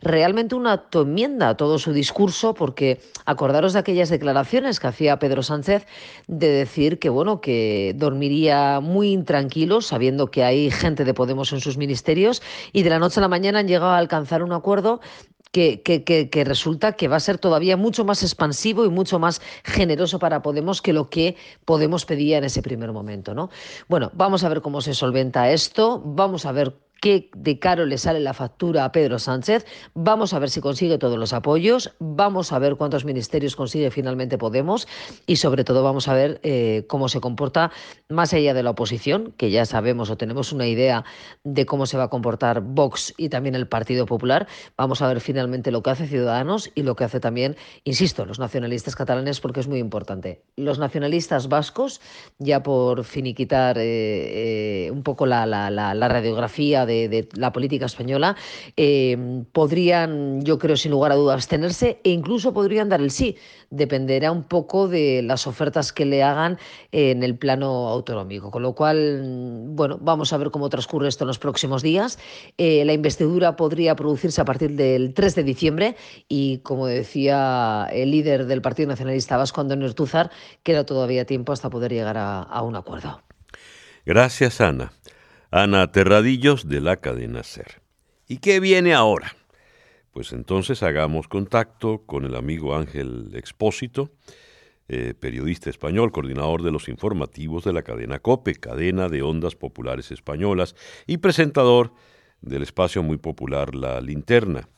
realmente 0.00 0.54
una 0.54 0.84
enmienda 0.92 1.50
a 1.50 1.56
todo 1.56 1.78
su 1.78 1.92
discurso, 1.92 2.54
porque 2.54 3.00
acordaros 3.24 3.72
de 3.72 3.78
aquellas 3.78 4.08
declaraciones 4.08 4.80
que 4.80 4.86
hacía 4.86 5.18
Pedro 5.18 5.42
Sánchez 5.42 5.86
de 6.26 6.48
decir 6.48 6.98
que 6.98 7.08
bueno, 7.08 7.40
que 7.40 7.94
dormiría 7.96 8.80
muy 8.80 9.12
intranquilo, 9.12 9.80
sabiendo 9.80 10.30
que 10.30 10.44
hay 10.44 10.70
gente 10.70 11.04
de 11.04 11.14
Podemos 11.14 11.52
en 11.52 11.60
sus 11.60 11.76
ministerios, 11.76 12.42
y 12.72 12.82
de 12.82 12.90
la 12.90 12.98
noche 12.98 13.20
a 13.20 13.22
la 13.22 13.28
mañana 13.28 13.60
han 13.60 13.68
llegado 13.68 13.90
a 13.90 13.98
alcanzar 13.98 14.42
un 14.42 14.52
acuerdo 14.52 15.00
que, 15.52 15.80
que, 15.82 16.28
que, 16.28 16.44
resulta 16.44 16.92
que 16.92 17.08
va 17.08 17.16
a 17.16 17.20
ser 17.20 17.38
todavía 17.38 17.78
mucho 17.78 18.04
más 18.04 18.22
expansivo 18.22 18.84
y 18.84 18.90
mucho 18.90 19.18
más 19.18 19.40
generoso 19.64 20.18
para 20.18 20.42
Podemos 20.42 20.82
que 20.82 20.92
lo 20.92 21.08
que 21.08 21.36
Podemos 21.64 22.04
pedía 22.04 22.36
en 22.36 22.44
ese 22.44 22.60
primer 22.60 22.92
momento. 22.92 23.32
¿no? 23.32 23.48
Bueno, 23.88 24.10
vamos 24.14 24.44
a 24.44 24.50
ver 24.50 24.60
cómo 24.60 24.82
se 24.82 24.92
solventa 24.92 25.50
esto, 25.50 26.02
vamos 26.04 26.44
a 26.44 26.52
ver 26.52 26.74
qué 27.06 27.30
de 27.36 27.60
caro 27.60 27.86
le 27.86 27.98
sale 27.98 28.18
la 28.18 28.34
factura 28.34 28.84
a 28.84 28.90
Pedro 28.90 29.20
Sánchez. 29.20 29.64
Vamos 29.94 30.34
a 30.34 30.40
ver 30.40 30.50
si 30.50 30.60
consigue 30.60 30.98
todos 30.98 31.16
los 31.16 31.32
apoyos, 31.32 31.94
vamos 32.00 32.50
a 32.50 32.58
ver 32.58 32.74
cuántos 32.74 33.04
ministerios 33.04 33.54
consigue 33.54 33.92
finalmente 33.92 34.38
Podemos 34.38 34.88
y 35.24 35.36
sobre 35.36 35.62
todo 35.62 35.84
vamos 35.84 36.08
a 36.08 36.14
ver 36.14 36.40
eh, 36.42 36.84
cómo 36.88 37.08
se 37.08 37.20
comporta 37.20 37.70
más 38.08 38.34
allá 38.34 38.54
de 38.54 38.64
la 38.64 38.70
oposición, 38.70 39.32
que 39.36 39.52
ya 39.52 39.66
sabemos 39.66 40.10
o 40.10 40.16
tenemos 40.16 40.52
una 40.52 40.66
idea 40.66 41.04
de 41.44 41.64
cómo 41.64 41.86
se 41.86 41.96
va 41.96 42.04
a 42.04 42.08
comportar 42.08 42.60
Vox 42.60 43.14
y 43.16 43.28
también 43.28 43.54
el 43.54 43.68
Partido 43.68 44.04
Popular. 44.04 44.48
Vamos 44.76 45.00
a 45.00 45.06
ver 45.06 45.20
finalmente 45.20 45.70
lo 45.70 45.84
que 45.84 45.90
hace 45.90 46.08
Ciudadanos 46.08 46.72
y 46.74 46.82
lo 46.82 46.96
que 46.96 47.04
hace 47.04 47.20
también, 47.20 47.54
insisto, 47.84 48.26
los 48.26 48.40
nacionalistas 48.40 48.96
catalanes 48.96 49.38
porque 49.38 49.60
es 49.60 49.68
muy 49.68 49.78
importante. 49.78 50.42
Los 50.56 50.80
nacionalistas 50.80 51.48
vascos, 51.48 52.00
ya 52.40 52.64
por 52.64 53.04
finiquitar 53.04 53.78
eh, 53.78 54.86
eh, 54.86 54.90
un 54.90 55.04
poco 55.04 55.24
la, 55.24 55.46
radiografía 56.08 56.84
de, 56.84 56.95
la 57.34 57.52
política 57.52 57.86
española, 57.86 58.36
eh, 58.76 59.44
podrían, 59.52 60.42
yo 60.42 60.58
creo, 60.58 60.76
sin 60.76 60.92
lugar 60.92 61.12
a 61.12 61.16
dudas, 61.16 61.34
abstenerse 61.34 62.00
e 62.04 62.10
incluso 62.10 62.52
podrían 62.52 62.88
dar 62.88 63.00
el 63.00 63.10
sí. 63.10 63.36
Dependerá 63.70 64.30
un 64.30 64.44
poco 64.44 64.88
de 64.88 65.22
las 65.22 65.46
ofertas 65.46 65.92
que 65.92 66.04
le 66.04 66.22
hagan 66.22 66.58
en 66.92 67.22
el 67.22 67.36
plano 67.36 67.88
autonómico. 67.88 68.50
Con 68.50 68.62
lo 68.62 68.74
cual, 68.74 69.66
bueno, 69.68 69.98
vamos 70.00 70.32
a 70.32 70.36
ver 70.36 70.50
cómo 70.50 70.68
transcurre 70.68 71.08
esto 71.08 71.24
en 71.24 71.28
los 71.28 71.38
próximos 71.38 71.82
días. 71.82 72.18
Eh, 72.58 72.84
la 72.84 72.92
investidura 72.92 73.56
podría 73.56 73.96
producirse 73.96 74.40
a 74.40 74.44
partir 74.44 74.72
del 74.72 75.14
3 75.14 75.34
de 75.34 75.42
diciembre 75.42 75.96
y, 76.28 76.58
como 76.58 76.86
decía 76.86 77.88
el 77.92 78.10
líder 78.10 78.46
del 78.46 78.62
Partido 78.62 78.88
Nacionalista 78.88 79.36
Vasco, 79.36 79.60
Antonio 79.60 79.86
queda 80.62 80.86
todavía 80.86 81.24
tiempo 81.24 81.52
hasta 81.52 81.70
poder 81.70 81.92
llegar 81.92 82.16
a 82.18 82.62
un 82.62 82.76
acuerdo. 82.76 83.20
Gracias, 84.06 84.60
Ana. 84.60 84.92
Ana 85.50 85.92
Terradillos 85.92 86.68
de 86.68 86.80
la 86.80 86.96
cadena 86.96 87.42
Ser. 87.44 87.80
¿Y 88.26 88.38
qué 88.38 88.58
viene 88.58 88.94
ahora? 88.94 89.36
Pues 90.12 90.32
entonces 90.32 90.82
hagamos 90.82 91.28
contacto 91.28 92.02
con 92.04 92.24
el 92.24 92.34
amigo 92.34 92.74
Ángel 92.74 93.30
Expósito, 93.34 94.10
eh, 94.88 95.14
periodista 95.18 95.70
español, 95.70 96.10
coordinador 96.10 96.62
de 96.62 96.72
los 96.72 96.88
informativos 96.88 97.64
de 97.64 97.72
la 97.72 97.82
cadena 97.82 98.18
COPE, 98.18 98.56
cadena 98.56 99.08
de 99.08 99.22
ondas 99.22 99.54
populares 99.54 100.10
españolas, 100.10 100.74
y 101.06 101.18
presentador 101.18 101.92
del 102.40 102.62
espacio 102.62 103.04
muy 103.04 103.16
popular 103.16 103.74
La 103.74 104.00
Linterna. 104.00 104.68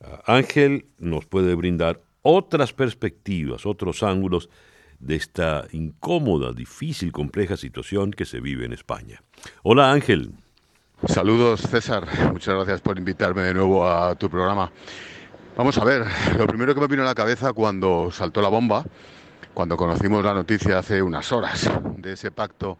Ah, 0.00 0.22
Ángel 0.26 0.86
nos 0.98 1.26
puede 1.26 1.54
brindar 1.54 2.02
otras 2.22 2.72
perspectivas, 2.72 3.66
otros 3.66 4.02
ángulos 4.02 4.48
de 5.02 5.16
esta 5.16 5.66
incómoda, 5.72 6.52
difícil, 6.52 7.12
compleja 7.12 7.56
situación 7.56 8.12
que 8.12 8.24
se 8.24 8.40
vive 8.40 8.64
en 8.64 8.72
España. 8.72 9.22
Hola 9.62 9.92
Ángel. 9.92 10.32
Saludos 11.06 11.62
César, 11.62 12.06
muchas 12.32 12.54
gracias 12.54 12.80
por 12.80 12.96
invitarme 12.96 13.42
de 13.42 13.54
nuevo 13.54 13.86
a 13.86 14.14
tu 14.14 14.30
programa. 14.30 14.70
Vamos 15.56 15.76
a 15.76 15.84
ver, 15.84 16.04
lo 16.38 16.46
primero 16.46 16.72
que 16.74 16.80
me 16.80 16.86
vino 16.86 17.02
a 17.02 17.06
la 17.06 17.16
cabeza 17.16 17.52
cuando 17.52 18.10
saltó 18.12 18.40
la 18.40 18.48
bomba, 18.48 18.84
cuando 19.52 19.76
conocimos 19.76 20.24
la 20.24 20.32
noticia 20.32 20.78
hace 20.78 21.02
unas 21.02 21.32
horas 21.32 21.68
de 21.98 22.12
ese 22.12 22.30
pacto 22.30 22.78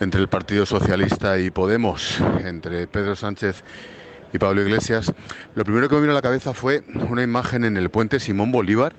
entre 0.00 0.22
el 0.22 0.28
Partido 0.28 0.64
Socialista 0.64 1.38
y 1.38 1.50
Podemos, 1.50 2.18
entre 2.44 2.86
Pedro 2.86 3.14
Sánchez 3.14 3.62
y 4.32 4.38
Pablo 4.38 4.62
Iglesias, 4.62 5.12
lo 5.54 5.64
primero 5.64 5.90
que 5.90 5.96
me 5.96 6.00
vino 6.00 6.12
a 6.12 6.16
la 6.16 6.22
cabeza 6.22 6.54
fue 6.54 6.82
una 7.10 7.22
imagen 7.22 7.64
en 7.64 7.76
el 7.76 7.90
puente 7.90 8.18
Simón 8.18 8.50
Bolívar, 8.50 8.94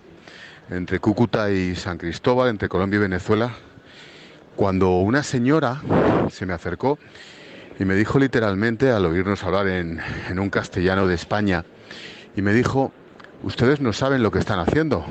entre 0.70 1.00
Cúcuta 1.00 1.52
y 1.52 1.76
San 1.76 1.98
Cristóbal, 1.98 2.50
entre 2.50 2.70
Colombia 2.70 2.98
y 2.98 3.02
Venezuela, 3.02 3.52
cuando 4.56 4.98
una 5.00 5.24
señora 5.24 5.82
se 6.32 6.46
me 6.46 6.54
acercó 6.54 7.00
y 7.80 7.86
me 7.86 7.96
dijo 7.96 8.20
literalmente, 8.20 8.92
al 8.92 9.06
oírnos 9.06 9.44
hablar 9.44 9.68
en, 9.68 10.00
un 10.38 10.50
castellano 10.50 11.08
de 11.08 11.16
España, 11.16 11.66
y 12.36 12.42
me 12.42 12.54
dijo, 12.54 12.92
ustedes 13.42 13.82
no 13.82 13.94
saben 13.94 14.22
lo 14.22 14.32
que 14.32 14.40
están 14.40 14.60
haciendo, 14.60 15.04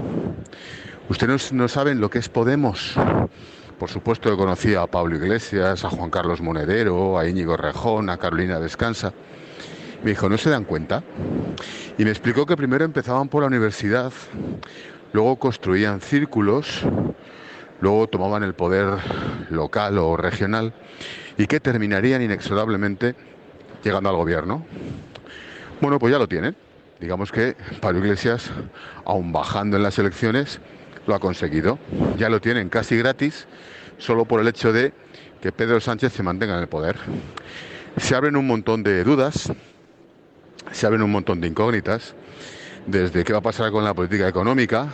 ustedes 1.09 1.53
no 1.53 1.69
saben 1.69 2.01
lo 2.01 2.09
que 2.09 2.19
es 2.19 2.29
Podemos. 2.29 2.95
Por 3.79 3.91
supuesto 3.91 4.31
que 4.31 4.37
conocía 4.37 4.83
a 4.83 4.87
Pablo 4.87 5.17
Iglesias, 5.17 5.85
a 5.85 5.91
Juan 5.91 6.09
Carlos 6.09 6.41
Monedero, 6.41 7.19
a 7.19 7.29
Íñigo 7.29 7.57
Rejón, 7.57 8.11
a 8.11 8.17
Carolina 8.17 8.61
Descansa. 8.61 9.13
Me 10.05 10.11
dijo, 10.11 10.29
¿no 10.29 10.39
se 10.39 10.51
dan 10.51 10.65
cuenta? 10.65 11.03
Y 11.99 12.05
me 12.05 12.11
explicó 12.11 12.47
que 12.47 12.57
primero 12.57 12.85
empezaban 12.85 13.29
por 13.29 13.43
la 13.43 13.49
universidad, 13.49 14.13
luego 15.13 15.37
construían 15.37 16.01
círculos, 16.01 16.83
luego 17.81 18.07
tomaban 18.09 18.43
el 18.43 18.55
poder 18.55 18.99
local 19.51 19.99
o 19.99 20.17
regional 20.17 20.73
y 21.37 21.47
que 21.47 21.61
terminarían 21.61 22.23
inexorablemente 22.23 23.15
llegando 23.83 24.09
al 24.09 24.17
gobierno. 24.17 24.65
Bueno, 25.81 25.99
pues 25.99 26.13
ya 26.13 26.19
lo 26.19 26.29
tienen. 26.29 26.57
Digamos 27.01 27.33
que 27.33 27.57
Pablo 27.81 27.99
Iglesias, 27.99 28.51
aún 29.05 29.33
bajando 29.33 29.77
en 29.77 29.83
las 29.83 29.99
elecciones, 29.99 30.61
lo 31.07 31.15
ha 31.15 31.19
conseguido. 31.19 31.79
Ya 32.17 32.29
lo 32.29 32.41
tienen 32.41 32.69
casi 32.69 32.97
gratis, 32.97 33.47
solo 33.99 34.25
por 34.25 34.41
el 34.41 34.49
hecho 34.49 34.73
de 34.73 34.93
que 35.41 35.51
Pedro 35.51 35.81
Sánchez 35.81 36.13
se 36.13 36.23
mantenga 36.23 36.55
en 36.55 36.61
el 36.61 36.69
poder. 36.69 36.97
Se 37.97 38.15
abren 38.15 38.37
un 38.37 38.47
montón 38.47 38.85
de 38.85 39.03
dudas, 39.03 39.53
se 40.71 40.87
abren 40.87 41.03
un 41.03 41.11
montón 41.11 41.41
de 41.41 41.49
incógnitas 41.49 42.15
desde 42.87 43.25
qué 43.25 43.33
va 43.33 43.39
a 43.39 43.43
pasar 43.43 43.71
con 43.71 43.85
la 43.85 43.95
política 43.95 44.29
económica, 44.29 44.89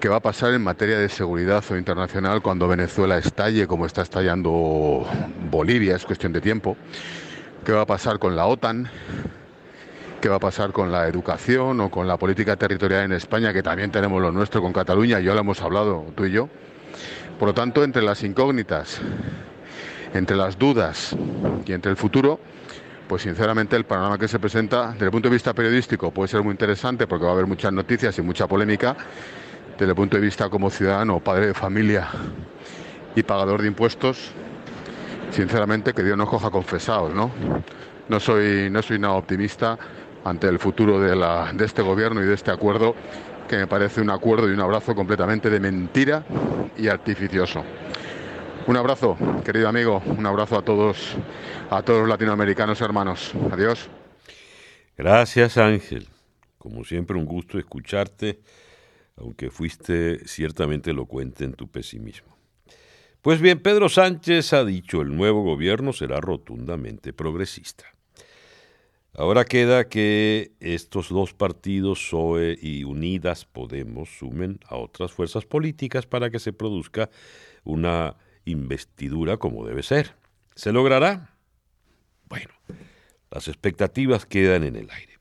qué 0.00 0.08
va 0.08 0.16
a 0.16 0.20
pasar 0.20 0.52
en 0.54 0.62
materia 0.62 0.98
de 0.98 1.08
seguridad 1.08 1.64
o 1.70 1.76
internacional 1.76 2.42
cuando 2.42 2.68
Venezuela 2.68 3.18
estalle 3.18 3.66
como 3.66 3.86
está 3.86 4.02
estallando 4.02 5.06
Bolivia, 5.50 5.96
es 5.96 6.04
cuestión 6.04 6.32
de 6.32 6.40
tiempo, 6.40 6.76
qué 7.64 7.72
va 7.72 7.82
a 7.82 7.86
pasar 7.86 8.18
con 8.18 8.36
la 8.36 8.46
OTAN, 8.46 8.88
qué 10.20 10.28
va 10.28 10.36
a 10.36 10.40
pasar 10.40 10.72
con 10.72 10.90
la 10.90 11.06
educación 11.06 11.80
o 11.80 11.90
con 11.90 12.08
la 12.08 12.16
política 12.16 12.56
territorial 12.56 13.04
en 13.04 13.12
España, 13.12 13.52
que 13.52 13.62
también 13.62 13.90
tenemos 13.90 14.20
lo 14.20 14.32
nuestro 14.32 14.60
con 14.60 14.72
Cataluña, 14.72 15.20
ya 15.20 15.34
lo 15.34 15.40
hemos 15.40 15.62
hablado 15.62 16.06
tú 16.14 16.24
y 16.24 16.32
yo. 16.32 16.48
Por 17.38 17.48
lo 17.48 17.54
tanto, 17.54 17.84
entre 17.84 18.02
las 18.02 18.22
incógnitas, 18.22 19.00
entre 20.12 20.36
las 20.36 20.58
dudas 20.58 21.16
y 21.66 21.72
entre 21.72 21.90
el 21.90 21.96
futuro, 21.96 22.40
pues 23.08 23.22
sinceramente 23.22 23.76
el 23.76 23.84
panorama 23.84 24.18
que 24.18 24.28
se 24.28 24.38
presenta 24.38 24.92
desde 24.92 25.06
el 25.06 25.10
punto 25.10 25.28
de 25.28 25.34
vista 25.34 25.52
periodístico 25.52 26.10
puede 26.10 26.28
ser 26.28 26.42
muy 26.42 26.52
interesante 26.52 27.06
porque 27.06 27.24
va 27.24 27.30
a 27.30 27.34
haber 27.34 27.46
muchas 27.46 27.72
noticias 27.72 28.18
y 28.18 28.22
mucha 28.22 28.46
polémica. 28.46 28.96
Desde 29.72 29.90
el 29.90 29.96
punto 29.96 30.16
de 30.16 30.22
vista 30.22 30.48
como 30.48 30.70
ciudadano, 30.70 31.20
padre 31.20 31.48
de 31.48 31.54
familia 31.54 32.08
y 33.16 33.22
pagador 33.22 33.60
de 33.60 33.68
impuestos, 33.68 34.30
sinceramente 35.30 35.92
que 35.92 36.02
Dios 36.02 36.16
nos 36.16 36.28
coja 36.28 36.50
confesados, 36.50 37.12
¿no? 37.12 37.30
No 38.08 38.20
soy, 38.20 38.68
no 38.70 38.82
soy 38.82 38.98
nada 38.98 39.14
optimista 39.14 39.76
ante 40.24 40.48
el 40.48 40.58
futuro 40.58 41.00
de, 41.00 41.16
la, 41.16 41.52
de 41.52 41.64
este 41.64 41.82
gobierno 41.82 42.22
y 42.22 42.26
de 42.26 42.34
este 42.34 42.50
acuerdo, 42.50 42.94
que 43.48 43.56
me 43.56 43.66
parece 43.66 44.00
un 44.00 44.10
acuerdo 44.10 44.48
y 44.48 44.52
un 44.52 44.60
abrazo 44.60 44.94
completamente 44.94 45.50
de 45.50 45.60
mentira 45.60 46.24
y 46.78 46.88
artificioso. 46.88 47.62
Un 48.66 48.76
abrazo, 48.76 49.16
querido 49.44 49.68
amigo, 49.68 50.02
un 50.06 50.24
abrazo 50.24 50.56
a 50.56 50.62
todos, 50.62 51.16
a 51.76 51.82
todos 51.82 52.00
los 52.00 52.08
latinoamericanos 52.08 52.80
hermanos. 52.80 53.32
Adiós. 53.50 53.88
Gracias, 54.96 55.58
Ángel. 55.58 56.08
Como 56.58 56.84
siempre, 56.84 57.16
un 57.16 57.24
gusto 57.24 57.58
escucharte, 57.58 58.40
aunque 59.16 59.50
fuiste 59.50 60.26
ciertamente 60.26 60.90
elocuente 60.90 61.44
en 61.44 61.54
tu 61.54 61.68
pesimismo. 61.68 62.36
Pues 63.22 63.40
bien, 63.40 63.58
Pedro 63.60 63.88
Sánchez 63.88 64.52
ha 64.52 64.64
dicho 64.64 65.00
el 65.00 65.16
nuevo 65.16 65.42
gobierno 65.42 65.92
será 65.92 66.20
rotundamente 66.20 67.12
progresista. 67.12 67.84
Ahora 69.16 69.44
queda 69.44 69.88
que 69.88 70.52
estos 70.60 71.08
dos 71.08 71.34
partidos, 71.34 72.00
PSOE 72.00 72.58
y 72.60 72.84
Unidas 72.84 73.46
Podemos, 73.46 74.10
sumen 74.18 74.58
a 74.66 74.76
otras 74.76 75.12
fuerzas 75.12 75.44
políticas 75.46 76.06
para 76.06 76.30
que 76.30 76.38
se 76.38 76.52
produzca 76.52 77.10
una 77.62 78.16
investidura 78.44 79.36
como 79.38 79.64
debe 79.64 79.82
ser. 79.82 80.16
¿Se 80.54 80.72
logrará? 80.72 81.33
Bueno, 82.28 82.52
las 83.30 83.48
expectativas 83.48 84.26
quedan 84.26 84.64
en 84.64 84.76
el 84.76 84.90
aire. 84.90 85.18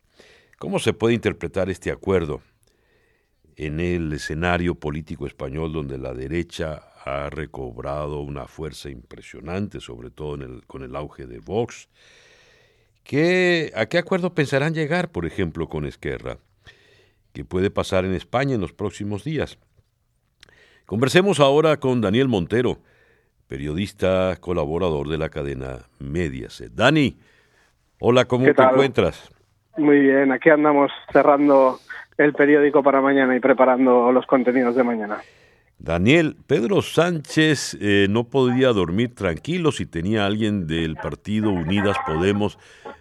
¿Cómo 0.58 0.80
se 0.80 0.94
puede 0.94 1.14
interpretar 1.14 1.70
este 1.70 1.92
acuerdo 1.92 2.42
en 3.56 3.80
el 3.80 4.14
escenario 4.14 4.76
político 4.76 5.28
español 5.28 5.74
donde 5.74 5.98
la 5.98 6.14
derecha 6.14 6.90
ha 7.06 7.30
recobrado 7.30 8.22
una 8.22 8.48
fuerza 8.48 8.90
impresionante, 8.90 9.80
sobre 9.82 10.10
todo 10.10 10.38
con 10.68 10.84
el 10.84 10.96
auge 10.96 11.28
de 11.28 11.40
Vox? 11.40 11.90
¿A 13.76 13.86
qué 13.88 13.98
acuerdo 13.98 14.34
pensarán 14.34 14.74
llegar, 14.74 15.12
por 15.12 15.26
ejemplo, 15.26 15.68
con 15.68 15.86
Esquerra? 15.86 16.38
¿Qué 17.34 17.44
puede 17.44 17.70
pasar 17.70 18.06
en 18.06 18.14
España 18.14 18.56
en 18.56 18.62
los 18.62 18.72
próximos 18.72 19.24
días? 19.24 19.58
Conversemos 20.86 21.40
ahora 21.40 21.78
con 21.78 22.00
Daniel 22.00 22.28
Montero, 22.28 22.80
periodista 23.48 24.36
colaborador 24.40 25.10
de 25.10 25.18
la 25.18 25.30
cadena 25.30 25.80
Mediaset. 26.00 26.72
Dani, 26.74 27.18
hola, 28.00 28.26
¿cómo 28.26 28.46
te 28.46 28.62
encuentras? 28.62 29.30
Muy 29.78 30.00
bien, 30.00 30.32
aquí 30.32 30.50
andamos 30.50 30.92
cerrando 31.12 31.80
el 32.18 32.34
periódico 32.34 32.84
para 32.84 33.02
mañana 33.02 33.36
y 33.36 33.40
preparando 33.40 34.12
los 34.12 34.26
contenidos 34.26 34.76
de 34.76 34.84
mañana. 34.84 35.18
Daniel, 35.80 36.38
Pedro 36.48 36.82
Sánchez 36.82 37.78
eh, 37.82 38.08
no 38.10 38.26
podía 38.26 38.70
dormir 38.70 39.16
tranquilo 39.16 39.72
si 39.72 39.86
tenía 39.86 40.26
alguien 40.26 40.66
del 40.66 40.96
partido 40.96 41.50
Unidas 41.50 41.98
Podemos 42.06 42.58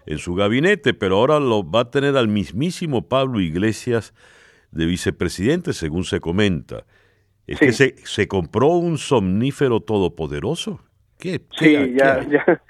en 0.07 0.19
su 0.19 0.35
gabinete, 0.35 0.93
pero 0.93 1.17
ahora 1.17 1.39
lo 1.39 1.69
va 1.69 1.81
a 1.81 1.91
tener 1.91 2.17
al 2.17 2.29
mismísimo 2.29 3.09
Pablo 3.09 3.41
Iglesias 3.41 4.15
de 4.73 4.87
vicepresidente, 4.87 5.75
según 5.75 6.05
se 6.05 6.19
comenta. 6.19 6.85
¿Es 7.47 7.59
que 7.59 7.73
se, 7.73 7.97
se, 8.05 8.29
compró 8.29 8.69
un 8.69 8.99
somnífero 8.99 9.81
todopoderoso? 9.81 10.81
¿Qué? 11.19 11.41
Sí, 11.59 11.95
ya, 11.97 12.23
ya, 12.29 12.61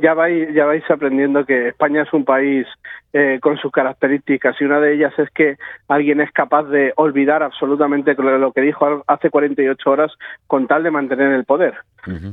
ya 0.00 0.14
vais, 0.14 0.52
ya 0.54 0.66
vais 0.66 0.88
aprendiendo 0.90 1.44
que 1.44 1.68
España 1.68 2.02
es 2.02 2.12
un 2.12 2.24
país 2.24 2.66
eh, 3.12 3.38
con 3.40 3.56
sus 3.56 3.72
características 3.72 4.56
y 4.60 4.64
una 4.64 4.80
de 4.80 4.94
ellas 4.94 5.12
es 5.18 5.30
que 5.30 5.56
alguien 5.88 6.20
es 6.20 6.30
capaz 6.32 6.64
de 6.64 6.92
olvidar 6.96 7.42
absolutamente 7.42 8.14
lo 8.14 8.52
que 8.52 8.60
dijo 8.60 9.04
hace 9.06 9.30
48 9.30 9.90
horas 9.90 10.12
con 10.46 10.66
tal 10.66 10.82
de 10.82 10.90
mantener 10.90 11.32
el 11.32 11.44
poder. 11.44 11.74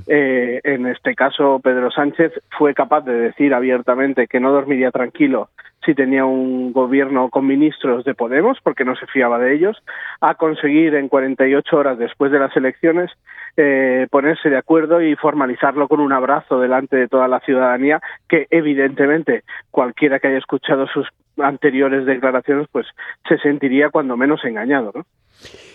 eh, 0.08 0.60
en 0.64 0.86
este 0.88 1.16
caso, 1.16 1.60
Pedro 1.64 1.90
Sánchez 1.90 2.34
fue 2.58 2.74
capaz 2.74 3.02
de 3.02 3.14
decir 3.14 3.54
abiertamente 3.54 4.28
que 4.28 4.40
no 4.40 4.52
dormiría 4.52 4.92
tranquilo 4.92 5.50
si 5.86 5.94
tenía 5.94 6.25
un 6.25 6.74
gobierno 6.74 7.30
con 7.30 7.46
ministros 7.46 8.04
de 8.06 8.16
Podemos, 8.16 8.58
porque 8.63 8.86
no 8.86 8.96
se 8.96 9.08
fiaba 9.08 9.40
de 9.40 9.56
ellos, 9.56 9.78
a 10.22 10.36
conseguir 10.36 10.96
en 10.96 11.10
48 11.10 11.75
horas 11.75 11.98
después 11.98 12.32
de 12.32 12.40
las 12.40 12.56
elecciones 12.56 13.12
eh, 13.56 14.08
ponerse 14.10 14.50
de 14.50 14.58
acuerdo 14.58 15.02
y 15.02 15.16
formalizarlo 15.16 15.88
con 15.88 16.00
un 16.00 16.12
abrazo 16.12 16.60
delante 16.60 16.96
de 16.96 17.08
toda 17.08 17.28
la 17.28 17.40
ciudadanía, 17.42 18.02
que 18.28 18.48
evidentemente 18.50 19.44
cualquiera 19.72 20.20
que 20.20 20.28
haya 20.28 20.38
escuchado 20.38 20.88
sus 20.88 21.08
anteriores 21.38 22.06
declaraciones, 22.06 22.68
pues 22.72 22.88
se 23.28 23.38
sentiría 23.40 23.90
cuando 23.90 24.18
menos 24.18 24.44
engañado. 24.44 24.92
¿no? 24.96 25.06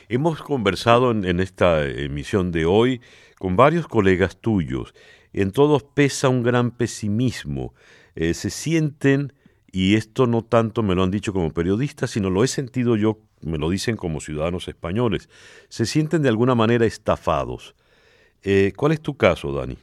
Hemos 0.09 0.43
conversado 0.43 1.11
en, 1.11 1.41
esta 1.41 1.85
emisión 1.85 2.53
de 2.53 2.65
hoy 2.65 3.01
con 3.39 3.57
varios 3.57 3.87
colegas 3.87 4.41
tuyos. 4.41 4.95
En 5.33 5.53
todos 5.53 5.85
pesa 5.85 6.29
un 6.29 6.43
gran 6.43 6.71
pesimismo. 6.71 7.75
Eh, 8.15 8.35
se 8.35 8.51
sienten 8.51 9.33
y 9.73 9.97
esto 9.97 10.27
no 10.27 10.43
tanto 10.43 10.83
me 10.83 10.95
lo 10.95 11.03
han 11.03 11.11
dicho 11.11 11.33
como 11.33 11.53
periodistas, 11.53 12.11
sino 12.11 12.31
lo 12.31 12.45
he 12.45 12.49
sentido 12.49 12.97
yo, 12.97 13.19
me 13.43 13.59
lo 13.59 13.71
dicen 13.71 13.97
como 13.97 14.21
ciudadanos 14.21 14.69
españoles, 14.69 15.29
se 15.69 15.87
sienten 15.87 16.23
de 16.23 16.29
alguna 16.29 16.55
manera 16.55 16.87
estafados. 16.87 17.75
Eh, 18.43 18.73
¿Cuál 18.77 18.93
es 18.93 19.03
tu 19.03 19.17
caso, 19.17 19.53
Dani? 19.53 19.77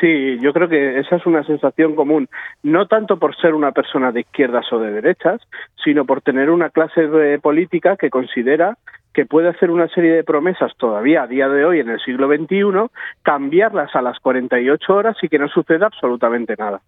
Sí, 0.00 0.38
yo 0.40 0.52
creo 0.52 0.68
que 0.68 1.00
esa 1.00 1.16
es 1.16 1.26
una 1.26 1.42
sensación 1.44 1.96
común, 1.96 2.28
no 2.62 2.86
tanto 2.86 3.18
por 3.18 3.34
ser 3.36 3.54
una 3.54 3.72
persona 3.72 4.12
de 4.12 4.20
izquierdas 4.20 4.72
o 4.72 4.78
de 4.78 4.92
derechas, 4.92 5.40
sino 5.82 6.04
por 6.04 6.20
tener 6.20 6.50
una 6.50 6.70
clase 6.70 7.08
de 7.08 7.38
política 7.40 7.96
que 7.96 8.10
considera 8.10 8.78
que 9.12 9.26
puede 9.26 9.48
hacer 9.48 9.70
una 9.70 9.88
serie 9.88 10.12
de 10.12 10.22
promesas 10.22 10.72
todavía 10.76 11.22
a 11.22 11.26
día 11.26 11.48
de 11.48 11.64
hoy 11.64 11.80
en 11.80 11.88
el 11.88 11.98
siglo 12.00 12.28
XXI, 12.28 12.88
cambiarlas 13.22 13.96
a 13.96 14.02
las 14.02 14.20
48 14.20 14.94
horas 14.94 15.16
y 15.22 15.28
que 15.28 15.40
no 15.40 15.48
suceda 15.48 15.86
absolutamente 15.86 16.54
nada. 16.56 16.80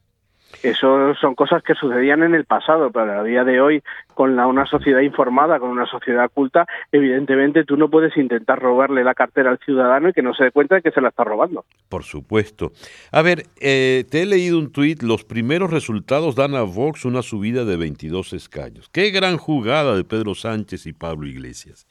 Eso 0.63 1.15
son 1.15 1.35
cosas 1.35 1.63
que 1.63 1.75
sucedían 1.75 2.23
en 2.23 2.35
el 2.35 2.45
pasado, 2.45 2.91
pero 2.91 3.21
a 3.21 3.23
día 3.23 3.45
de 3.45 3.61
hoy, 3.61 3.83
con 4.15 4.37
la, 4.37 4.47
una 4.47 4.67
sociedad 4.67 5.01
informada, 5.01 5.59
con 5.59 5.71
una 5.71 5.87
sociedad 5.87 6.31
culta, 6.33 6.67
evidentemente 6.93 7.65
tú 7.65 7.77
no 7.77 7.89
puedes 7.89 8.17
intentar 8.17 8.59
robarle 8.61 9.03
la 9.03 9.15
cartera 9.15 9.51
al 9.51 9.59
ciudadano 9.59 10.11
y 10.11 10.13
que 10.13 10.23
no 10.23 10.35
se 10.35 10.45
dé 10.45 10.51
cuenta 10.51 10.75
de 10.75 10.83
que 10.83 10.91
se 10.91 11.01
la 11.01 11.09
está 11.09 11.25
robando. 11.25 11.65
Por 11.89 12.05
supuesto. 12.05 12.73
A 13.11 13.23
ver, 13.23 13.45
eh, 13.61 14.05
te 14.11 14.23
he 14.23 14.27
leído 14.27 14.59
un 14.59 14.71
tuit, 14.71 15.03
los 15.03 15.25
primeros 15.25 15.71
resultados 15.71 16.37
dan 16.37 16.55
a 16.55 16.63
Vox 16.63 17.05
una 17.05 17.23
subida 17.23 17.65
de 17.65 17.77
22 17.77 18.35
escaños. 18.35 18.89
Qué 18.91 19.11
gran 19.11 19.39
jugada 19.39 19.97
de 19.97 20.05
Pedro 20.05 20.35
Sánchez 20.35 20.87
y 20.87 20.93
Pablo 20.93 21.27
Iglesias. 21.27 21.87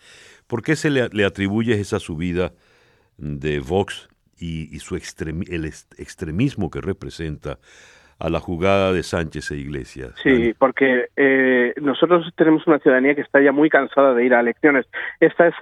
¿Por 0.47 0.61
qué 0.61 0.75
se 0.75 0.89
le, 0.89 1.09
le 1.09 1.25
atribuye 1.25 1.73
esa 1.73 1.99
subida 1.99 2.51
de 3.17 3.59
Vox 3.59 4.09
y, 4.39 4.79
su 4.79 4.95
el 4.95 5.65
extremismo 5.65 6.69
que 6.69 6.81
representa 6.81 7.59
a 8.19 8.29
la 8.29 8.39
jugada 8.39 8.91
de 8.91 9.01
Sánchez 9.01 9.51
e 9.51 9.57
Iglesias. 9.57 10.13
Sí, 10.21 10.53
porque 10.57 11.09
eh, 11.15 11.73
nosotros 11.81 12.29
tenemos 12.35 12.67
una 12.67 12.79
ciudadanía 12.79 13.15
que 13.15 13.21
está 13.21 13.41
ya 13.41 13.53
muy 13.53 13.69
cansada 13.69 14.13
de 14.13 14.25
ir 14.25 14.33
a 14.33 14.41
elecciones. 14.41 14.85
Estas 15.21 15.53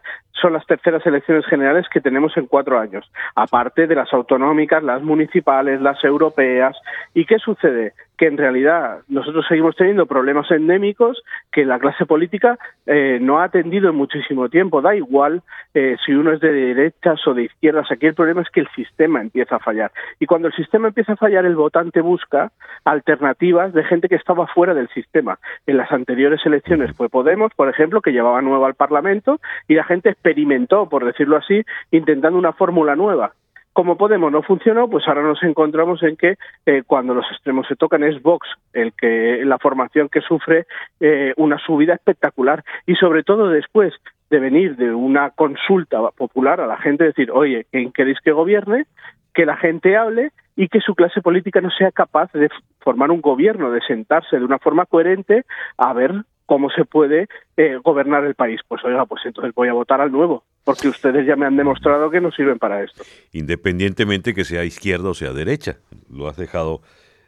son 0.41 0.53
las 0.53 0.65
terceras 0.65 1.05
elecciones 1.05 1.45
generales 1.45 1.85
que 1.89 2.01
tenemos 2.01 2.35
en 2.37 2.47
cuatro 2.47 2.79
años, 2.79 3.09
aparte 3.35 3.87
de 3.87 3.95
las 3.95 4.13
autonómicas, 4.13 4.83
las 4.83 5.01
municipales, 5.01 5.81
las 5.81 6.03
europeas. 6.03 6.77
¿Y 7.13 7.25
qué 7.25 7.37
sucede? 7.39 7.93
que 8.17 8.25
en 8.25 8.37
realidad 8.37 9.01
nosotros 9.07 9.45
seguimos 9.47 9.75
teniendo 9.75 10.07
problemas 10.07 10.49
endémicos 10.49 11.21
que 11.51 11.65
la 11.65 11.77
clase 11.77 12.05
política 12.05 12.57
eh, 12.87 13.19
no 13.21 13.39
ha 13.39 13.45
atendido 13.45 13.89
en 13.89 13.95
muchísimo 13.95 14.49
tiempo. 14.49 14.81
Da 14.81 14.95
igual 14.95 15.43
eh, 15.73 15.95
si 16.03 16.13
uno 16.13 16.33
es 16.33 16.39
de 16.39 16.51
derechas 16.51 17.25
o 17.27 17.35
de 17.35 17.43
izquierdas. 17.43 17.91
Aquí 17.91 18.07
el 18.07 18.15
problema 18.15 18.41
es 18.41 18.49
que 18.49 18.61
el 18.61 18.67
sistema 18.75 19.21
empieza 19.21 19.57
a 19.57 19.59
fallar. 19.59 19.91
Y 20.19 20.25
cuando 20.25 20.47
el 20.47 20.55
sistema 20.55 20.87
empieza 20.87 21.13
a 21.13 21.17
fallar, 21.17 21.45
el 21.45 21.55
votante 21.55 22.01
busca 22.01 22.51
alternativas 22.85 23.71
de 23.73 23.83
gente 23.83 24.09
que 24.09 24.15
estaba 24.15 24.47
fuera 24.47 24.73
del 24.73 24.89
sistema. 24.89 25.37
En 25.67 25.77
las 25.77 25.91
anteriores 25.91 26.43
elecciones 26.43 26.95
fue 26.97 27.09
Podemos, 27.09 27.53
por 27.55 27.69
ejemplo, 27.69 28.01
que 28.01 28.11
llevaba 28.11 28.41
nuevo 28.41 28.65
al 28.65 28.73
Parlamento 28.73 29.39
y 29.67 29.75
la 29.75 29.83
gente 29.83 30.09
experimentó, 30.27 30.89
por 30.89 31.05
decirlo 31.05 31.37
así, 31.37 31.63
intentando 31.91 32.37
una 32.37 32.53
fórmula 32.53 32.95
nueva 32.95 33.33
como 33.77 33.95
Podemos 33.95 34.31
no 34.31 34.41
funcionó, 34.41 34.89
pues 34.89 35.07
ahora 35.07 35.21
nos 35.21 35.43
encontramos 35.43 36.01
en 36.01 36.17
que 36.17 36.37
eh, 36.65 36.81
cuando 36.87 37.13
los 37.13 37.27
extremos 37.31 37.67
se 37.67 37.75
tocan 37.75 38.03
es 38.03 38.19
Vox 38.23 38.47
el 38.73 38.91
que 38.93 39.43
la 39.45 39.59
formación 39.59 40.09
que 40.09 40.21
sufre 40.21 40.65
eh, 40.99 41.35
una 41.37 41.59
subida 41.59 41.93
espectacular 41.93 42.63
y 42.87 42.95
sobre 42.95 43.21
todo 43.21 43.49
después 43.49 43.93
de 44.31 44.39
venir 44.39 44.77
de 44.77 44.91
una 44.91 45.29
consulta 45.29 45.99
popular 46.09 46.59
a 46.59 46.65
la 46.65 46.77
gente 46.77 47.03
decir, 47.03 47.29
oye, 47.29 47.67
¿quién 47.71 47.91
queréis 47.91 48.19
que 48.21 48.31
gobierne? 48.31 48.87
Que 49.31 49.45
la 49.45 49.57
gente 49.57 49.95
hable 49.95 50.31
y 50.55 50.69
que 50.69 50.81
su 50.81 50.95
clase 50.95 51.21
política 51.21 51.61
no 51.61 51.69
sea 51.69 51.91
capaz 51.91 52.31
de 52.33 52.49
formar 52.79 53.11
un 53.11 53.21
gobierno, 53.21 53.69
de 53.69 53.81
sentarse 53.81 54.39
de 54.39 54.45
una 54.45 54.57
forma 54.57 54.87
coherente 54.87 55.43
a 55.77 55.93
ver 55.93 56.15
cómo 56.47 56.71
se 56.71 56.85
puede 56.85 57.27
eh, 57.57 57.77
gobernar 57.83 58.23
el 58.25 58.33
país. 58.33 58.59
Pues 58.67 58.83
oiga, 58.83 59.05
pues 59.05 59.21
entonces 59.25 59.53
voy 59.53 59.67
a 59.67 59.73
votar 59.73 60.01
al 60.01 60.11
nuevo, 60.11 60.43
porque 60.63 60.87
ustedes 60.87 61.27
ya 61.27 61.35
me 61.35 61.45
han 61.45 61.57
demostrado 61.57 62.09
que 62.09 62.19
no 62.19 62.31
sirven 62.31 62.57
para 62.57 62.83
esto. 62.83 63.03
Independientemente 63.33 64.33
que 64.33 64.45
sea 64.45 64.63
izquierda 64.63 65.09
o 65.09 65.13
sea 65.13 65.33
derecha, 65.33 65.77
lo 66.09 66.27
has 66.27 66.37
dejado 66.37 66.81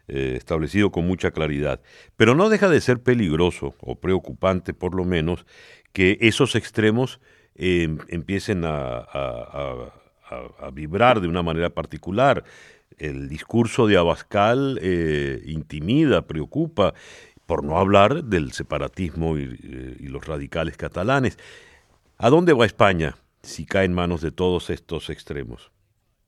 eh, 0.08 0.34
establecido 0.36 0.90
con 0.90 1.06
mucha 1.06 1.30
claridad. 1.30 1.82
Pero 2.18 2.34
no 2.34 2.50
deja 2.50 2.68
de 2.68 2.82
ser 2.82 3.04
peligroso 3.04 3.76
o 3.80 4.00
preocupante, 4.00 4.74
por 4.74 4.96
lo 4.96 5.06
menos, 5.06 5.46
que 5.94 6.18
esos 6.22 6.56
extremos 6.56 7.20
em, 7.54 8.00
empiecen 8.08 8.64
a, 8.66 9.06
vibrar 10.74 11.22
de 11.22 11.28
una 11.28 11.42
manera 11.42 11.72
particular 11.72 12.44
el 13.00 13.30
discurso 13.30 13.88
de 13.88 13.98
Abascal 13.98 14.80
eh, 14.82 15.42
intimida, 15.46 16.28
preocupa, 16.28 16.94
por 17.50 17.64
no 17.64 17.80
hablar 17.80 18.24
del 18.26 18.52
separatismo 18.52 19.36
y, 19.36 20.08
los 20.08 20.28
radicales 20.28 20.78
catalanes. 20.78 21.36
¿A 22.20 22.30
dónde 22.30 22.54
va 22.54 22.68
España 22.68 23.16
si 23.42 23.66
cae 23.66 23.86
en 23.86 23.94
manos 23.94 24.22
de 24.22 24.32
todos 24.32 24.70
estos 24.70 25.10
extremos? 25.10 25.72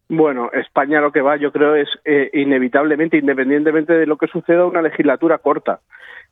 Bueno, 0.10 0.50
España 0.52 1.00
lo 1.00 1.12
que 1.12 1.22
va, 1.22 1.38
yo 1.38 1.52
creo, 1.52 1.76
es 1.76 1.88
eh, 2.06 2.32
inevitablemente, 2.34 3.18
independientemente 3.18 3.94
de 3.94 4.08
lo 4.08 4.18
que 4.18 4.28
suceda, 4.28 4.66
una 4.66 4.82
legislatura 4.82 5.38
corta. 5.38 5.82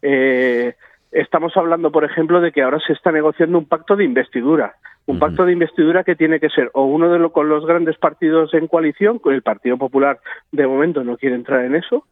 Eh, 0.01 0.73
estamos 1.11 1.55
hablando, 1.55 1.91
por 1.91 2.03
ejemplo, 2.03 2.41
de 2.41 2.51
que 2.51 2.63
ahora 2.63 2.79
se 2.85 2.93
está 2.93 3.11
negociando 3.11 3.59
un 3.59 3.67
pacto 3.67 3.95
de 3.95 4.05
investidura. 4.05 4.73
Un 5.05 5.19
pacto 5.19 5.45
de 5.45 5.53
investidura 5.53 6.03
que 6.03 6.15
tiene 6.15 6.39
que 6.39 6.49
ser 6.49 6.69
o 6.73 6.83
uno 6.85 7.11
de 7.11 7.19
lo, 7.19 7.31
con 7.31 7.47
los 7.49 7.65
grandes 7.65 7.97
partidos 7.97 8.53
en 8.53 8.67
coalición, 8.67 9.17
con 9.19 9.33
el 9.33 9.41
Partido 9.41 9.77
Popular 9.77 10.19
de 10.51 10.67
momento 10.67 11.03
no 11.03 11.17
quiere 11.17 11.35
entrar 11.35 11.65
en 11.65 11.75
eso, 11.75 12.05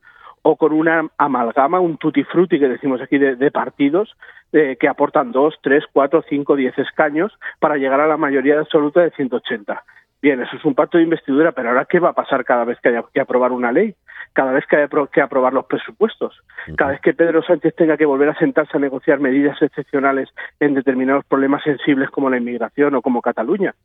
o 0.50 0.56
con 0.56 0.72
una 0.72 1.06
amalgama, 1.18 1.82
un 1.82 1.98
tutti 1.98 2.24
frutti 2.24 2.58
que 2.58 2.70
decimos 2.70 3.02
aquí 3.02 3.18
de, 3.18 3.52
partidos 3.52 4.16
eh, 4.54 4.78
que 4.80 4.88
aportan 4.88 5.34
dos, 5.34 5.56
tres, 5.62 5.84
cuatro, 5.92 6.24
cinco, 6.30 6.56
diez 6.56 6.78
escaños 6.80 7.38
para 7.60 7.76
llegar 7.76 8.00
a 8.00 8.08
la 8.08 8.16
mayoría 8.16 8.58
absoluta 8.58 9.02
de 9.02 9.12
180. 9.12 9.84
Bien, 10.22 10.42
eso 10.42 10.56
es 10.56 10.64
un 10.64 10.74
pacto 10.74 11.00
de 11.00 11.04
investidura, 11.04 11.52
pero 11.52 11.68
ahora 11.68 11.84
¿qué 11.84 12.00
va 12.00 12.12
a 12.12 12.14
pasar 12.14 12.46
cada 12.46 12.64
vez 12.64 12.80
que 12.80 12.88
haya 12.88 13.04
que 13.14 13.20
aprobar 13.20 13.52
una 13.52 13.74
ley? 13.74 13.94
Cada 14.32 14.54
vez 14.54 14.66
que 14.68 14.78
haya 14.78 14.88
que 15.12 15.22
aprobar 15.22 15.52
los 15.52 15.66
presupuestos, 15.66 16.42
cada 16.78 16.92
vez 16.92 17.02
que 17.02 17.14
Pedro 17.14 17.44
Sánchez 17.44 17.76
tenga 17.76 17.98
que 17.98 18.06
volver 18.06 18.30
a 18.30 18.40
sentarse 18.40 18.78
a 18.78 18.80
negociar 18.80 19.20
medidas 19.20 19.62
excepcionales 19.62 20.30
en 20.62 20.76
determinados 20.76 21.26
problemas 21.26 21.62
sensibles 21.64 22.10
como 22.10 22.30
la 22.30 22.38
inmigración 22.38 22.96
o 22.96 23.02
como 23.02 23.22
Cataluña 23.22 23.76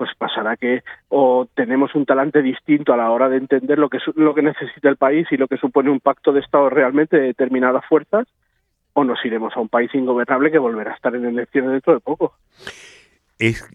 pues 0.00 0.12
pasará 0.16 0.56
que 0.56 0.82
o 1.10 1.46
tenemos 1.52 1.94
un 1.94 2.06
talante 2.06 2.40
distinto 2.40 2.94
a 2.94 2.96
la 2.96 3.10
hora 3.10 3.28
de 3.28 3.36
entender 3.36 3.78
lo 3.78 3.90
que 3.90 3.98
lo 4.14 4.34
que 4.34 4.40
necesita 4.40 4.88
el 4.88 4.96
país 4.96 5.26
y 5.30 5.36
lo 5.36 5.46
que 5.46 5.58
supone 5.58 5.90
un 5.90 6.00
pacto 6.00 6.32
de 6.32 6.40
Estado 6.40 6.70
realmente 6.70 7.18
de 7.18 7.26
determinadas 7.26 7.84
fuerzas, 7.86 8.26
o 8.94 9.04
nos 9.04 9.22
iremos 9.26 9.54
a 9.54 9.60
un 9.60 9.68
país 9.68 9.94
ingobernable 9.94 10.50
que 10.50 10.56
volverá 10.56 10.92
a 10.92 10.94
estar 10.94 11.14
en 11.14 11.26
elecciones 11.26 11.72
dentro 11.72 11.92
de 11.92 12.00
poco. 12.00 12.34
Es, 13.38 13.68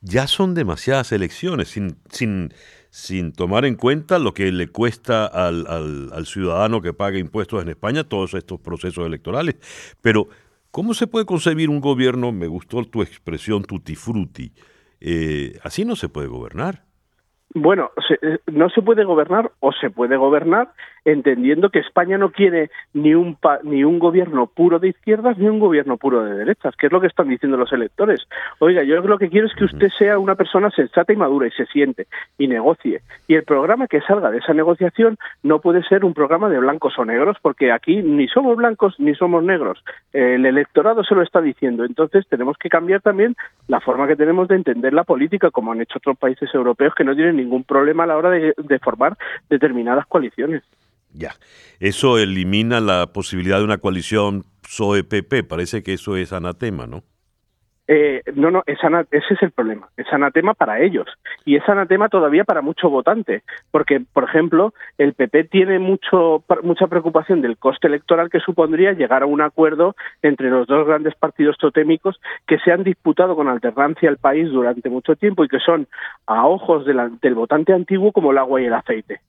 ya 0.00 0.26
son 0.26 0.54
demasiadas 0.54 1.12
elecciones, 1.12 1.68
sin, 1.68 1.94
sin, 2.10 2.52
sin 2.90 3.32
tomar 3.32 3.64
en 3.64 3.76
cuenta 3.76 4.18
lo 4.18 4.34
que 4.34 4.50
le 4.50 4.66
cuesta 4.66 5.26
al, 5.26 5.68
al, 5.68 6.12
al 6.12 6.26
ciudadano 6.26 6.82
que 6.82 6.92
paga 6.92 7.18
impuestos 7.18 7.62
en 7.62 7.68
España 7.68 8.02
todos 8.02 8.34
estos 8.34 8.60
procesos 8.60 9.06
electorales. 9.06 9.54
Pero, 10.00 10.26
¿cómo 10.72 10.92
se 10.92 11.06
puede 11.06 11.24
concebir 11.24 11.70
un 11.70 11.80
gobierno, 11.80 12.32
me 12.32 12.48
gustó 12.48 12.84
tu 12.84 13.00
expresión 13.00 13.62
tutti 13.62 13.94
frutti, 13.94 14.52
eh, 15.04 15.58
así 15.62 15.84
no 15.84 15.96
se 15.96 16.08
puede 16.08 16.28
gobernar. 16.28 16.82
Bueno, 17.54 17.90
eh, 18.22 18.38
no 18.46 18.70
se 18.70 18.80
puede 18.80 19.04
gobernar 19.04 19.50
o 19.60 19.72
se 19.72 19.90
puede 19.90 20.16
gobernar 20.16 20.72
entendiendo 21.04 21.70
que 21.70 21.80
España 21.80 22.18
no 22.18 22.30
quiere 22.30 22.70
ni 22.94 23.14
un 23.14 23.36
ni 23.64 23.84
un 23.84 23.98
gobierno 23.98 24.46
puro 24.46 24.78
de 24.78 24.88
izquierdas 24.88 25.38
ni 25.38 25.48
un 25.48 25.58
gobierno 25.58 25.96
puro 25.96 26.24
de 26.24 26.34
derechas, 26.34 26.76
que 26.76 26.86
es 26.86 26.92
lo 26.92 27.00
que 27.00 27.06
están 27.08 27.28
diciendo 27.28 27.56
los 27.56 27.72
electores. 27.72 28.20
Oiga, 28.58 28.82
yo 28.82 29.00
lo 29.00 29.18
que 29.18 29.28
quiero 29.28 29.46
es 29.46 29.54
que 29.54 29.64
usted 29.64 29.88
sea 29.98 30.18
una 30.18 30.34
persona 30.34 30.70
sensata 30.70 31.12
y 31.12 31.16
madura 31.16 31.46
y 31.46 31.50
se 31.50 31.66
siente 31.66 32.06
y 32.38 32.46
negocie. 32.46 33.00
Y 33.26 33.34
el 33.34 33.44
programa 33.44 33.88
que 33.88 34.00
salga 34.00 34.30
de 34.30 34.38
esa 34.38 34.54
negociación 34.54 35.18
no 35.42 35.60
puede 35.60 35.82
ser 35.82 36.04
un 36.04 36.14
programa 36.14 36.48
de 36.48 36.58
blancos 36.58 36.98
o 36.98 37.04
negros, 37.04 37.36
porque 37.42 37.72
aquí 37.72 38.02
ni 38.02 38.28
somos 38.28 38.56
blancos 38.56 38.94
ni 38.98 39.14
somos 39.14 39.42
negros. 39.42 39.82
El 40.12 40.46
electorado 40.46 41.02
se 41.04 41.14
lo 41.14 41.22
está 41.22 41.40
diciendo. 41.40 41.84
Entonces 41.84 42.26
tenemos 42.28 42.56
que 42.58 42.68
cambiar 42.68 43.00
también 43.00 43.34
la 43.66 43.80
forma 43.80 44.06
que 44.06 44.16
tenemos 44.16 44.48
de 44.48 44.56
entender 44.56 44.92
la 44.92 45.04
política, 45.04 45.50
como 45.50 45.72
han 45.72 45.80
hecho 45.80 45.98
otros 45.98 46.18
países 46.18 46.54
europeos 46.54 46.94
que 46.94 47.04
no 47.04 47.14
tienen 47.14 47.36
ningún 47.36 47.64
problema 47.64 48.04
a 48.04 48.06
la 48.06 48.16
hora 48.16 48.30
de 48.30 48.78
formar 48.78 49.16
determinadas 49.48 50.06
coaliciones. 50.06 50.62
Ya, 51.12 51.38
eso 51.78 52.18
elimina 52.18 52.80
la 52.80 53.12
posibilidad 53.12 53.58
de 53.58 53.64
una 53.64 53.78
coalición 53.78 54.44
PSOE-PP, 54.62 55.44
parece 55.44 55.82
que 55.82 55.92
eso 55.94 56.16
es 56.16 56.32
anatema, 56.32 56.86
¿no? 56.86 57.04
Eh, 57.94 58.22
no, 58.36 58.50
no, 58.50 58.62
ese 58.64 59.34
es 59.34 59.42
el 59.42 59.50
problema. 59.50 59.90
Es 59.98 60.10
anatema 60.10 60.54
para 60.54 60.80
ellos. 60.80 61.06
Y 61.44 61.56
es 61.56 61.68
anatema 61.68 62.08
todavía 62.08 62.42
para 62.42 62.62
mucho 62.62 62.88
votante. 62.88 63.42
Porque, 63.70 64.00
por 64.14 64.24
ejemplo, 64.24 64.72
el 64.96 65.12
PP 65.12 65.44
tiene 65.44 65.78
mucho, 65.78 66.42
mucha 66.62 66.86
preocupación 66.86 67.42
del 67.42 67.58
coste 67.58 67.88
electoral 67.88 68.30
que 68.30 68.40
supondría 68.40 68.92
llegar 68.92 69.22
a 69.22 69.26
un 69.26 69.42
acuerdo 69.42 69.94
entre 70.22 70.48
los 70.48 70.66
dos 70.66 70.86
grandes 70.86 71.14
partidos 71.16 71.58
totémicos 71.58 72.18
que 72.46 72.58
se 72.60 72.72
han 72.72 72.82
disputado 72.82 73.36
con 73.36 73.48
alternancia 73.48 74.08
el 74.08 74.16
país 74.16 74.50
durante 74.50 74.88
mucho 74.88 75.14
tiempo 75.14 75.44
y 75.44 75.48
que 75.48 75.58
son, 75.58 75.86
a 76.26 76.46
ojos 76.46 76.86
del 76.86 77.34
votante 77.34 77.74
antiguo, 77.74 78.10
como 78.12 78.32
el 78.32 78.38
agua 78.38 78.62
y 78.62 78.66
el 78.66 78.74
aceite. 78.74 79.20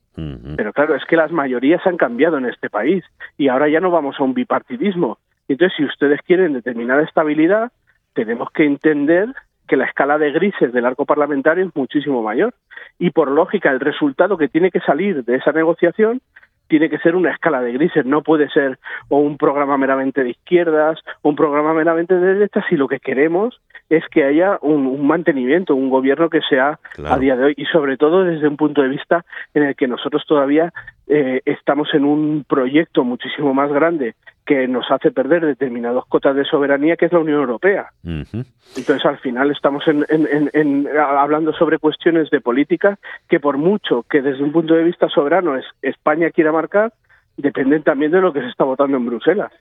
Pero 0.56 0.72
claro, 0.72 0.94
es 0.94 1.04
que 1.04 1.16
las 1.16 1.32
mayorías 1.32 1.86
han 1.86 1.98
cambiado 1.98 2.38
en 2.38 2.46
este 2.46 2.70
país 2.70 3.04
y 3.36 3.48
ahora 3.48 3.68
ya 3.68 3.80
no 3.80 3.90
vamos 3.90 4.16
a 4.18 4.22
un 4.24 4.32
bipartidismo. 4.32 5.18
Entonces, 5.48 5.76
si 5.76 5.84
ustedes 5.84 6.22
quieren 6.22 6.54
determinada 6.54 7.02
estabilidad, 7.02 7.72
tenemos 8.14 8.50
que 8.50 8.64
entender 8.64 9.28
que 9.66 9.76
la 9.76 9.86
escala 9.86 10.18
de 10.18 10.32
grises 10.32 10.72
del 10.72 10.86
arco 10.86 11.06
parlamentario 11.06 11.66
es 11.66 11.74
muchísimo 11.74 12.22
mayor 12.22 12.54
y 12.98 13.10
por 13.10 13.30
lógica 13.30 13.70
el 13.70 13.80
resultado 13.80 14.36
que 14.36 14.48
tiene 14.48 14.70
que 14.70 14.80
salir 14.80 15.24
de 15.24 15.36
esa 15.36 15.52
negociación 15.52 16.20
tiene 16.68 16.88
que 16.88 16.98
ser 16.98 17.14
una 17.14 17.30
escala 17.30 17.60
de 17.60 17.72
grises, 17.72 18.06
no 18.06 18.22
puede 18.22 18.48
ser 18.48 18.78
o 19.08 19.18
un 19.18 19.36
programa 19.36 19.76
meramente 19.76 20.24
de 20.24 20.30
izquierdas 20.30 20.98
o 21.22 21.28
un 21.28 21.36
programa 21.36 21.74
meramente 21.74 22.14
de 22.14 22.34
derechas 22.34 22.64
si 22.68 22.76
lo 22.76 22.88
que 22.88 23.00
queremos 23.00 23.60
es 23.90 24.02
que 24.08 24.24
haya 24.24 24.58
un, 24.62 25.06
mantenimiento, 25.06 25.74
un 25.74 25.90
gobierno 25.90 26.30
que 26.30 26.40
sea 26.48 26.78
a 27.04 27.18
día 27.18 27.36
de 27.36 27.44
hoy. 27.44 27.54
Y 27.56 27.66
sobre 27.66 27.98
todo 27.98 28.24
desde 28.24 28.48
un 28.48 28.56
punto 28.56 28.80
de 28.80 28.88
vista 28.88 29.24
en 29.52 29.64
el 29.64 29.76
que 29.76 29.86
nosotros 29.86 30.24
todavía 30.26 30.72
eh, 31.06 31.42
estamos 31.44 31.92
en 31.92 32.04
un 32.06 32.44
proyecto 32.48 33.04
muchísimo 33.04 33.52
más 33.52 33.70
grande 33.70 34.14
que 34.44 34.68
nos 34.68 34.90
hace 34.90 35.10
perder 35.10 35.44
determinadas 35.44 36.04
cotas 36.08 36.36
de 36.36 36.44
soberanía, 36.44 36.96
que 36.96 37.06
es 37.06 37.12
la 37.12 37.20
Unión 37.20 37.40
Europea. 37.40 37.90
Entonces, 38.02 39.04
al 39.04 39.18
final 39.18 39.50
estamos 39.50 39.84
en, 39.86 40.88
hablando 40.98 41.52
sobre 41.54 41.78
cuestiones 41.78 42.30
de 42.30 42.40
política 42.40 42.98
que, 43.28 43.40
por 43.40 43.56
mucho 43.56 44.04
que 44.08 44.20
desde 44.20 44.42
un 44.42 44.52
punto 44.52 44.74
de 44.74 44.84
vista 44.84 45.08
soberano 45.08 45.56
es, 45.56 45.64
España 45.82 46.30
quiera 46.30 46.52
marcar, 46.52 46.92
dependen 47.36 47.82
también 47.82 48.12
de 48.12 48.20
lo 48.20 48.32
que 48.32 48.40
se 48.40 48.48
está 48.48 48.64
votando 48.64 48.96
en 48.96 49.06
Bruselas. 49.06 49.52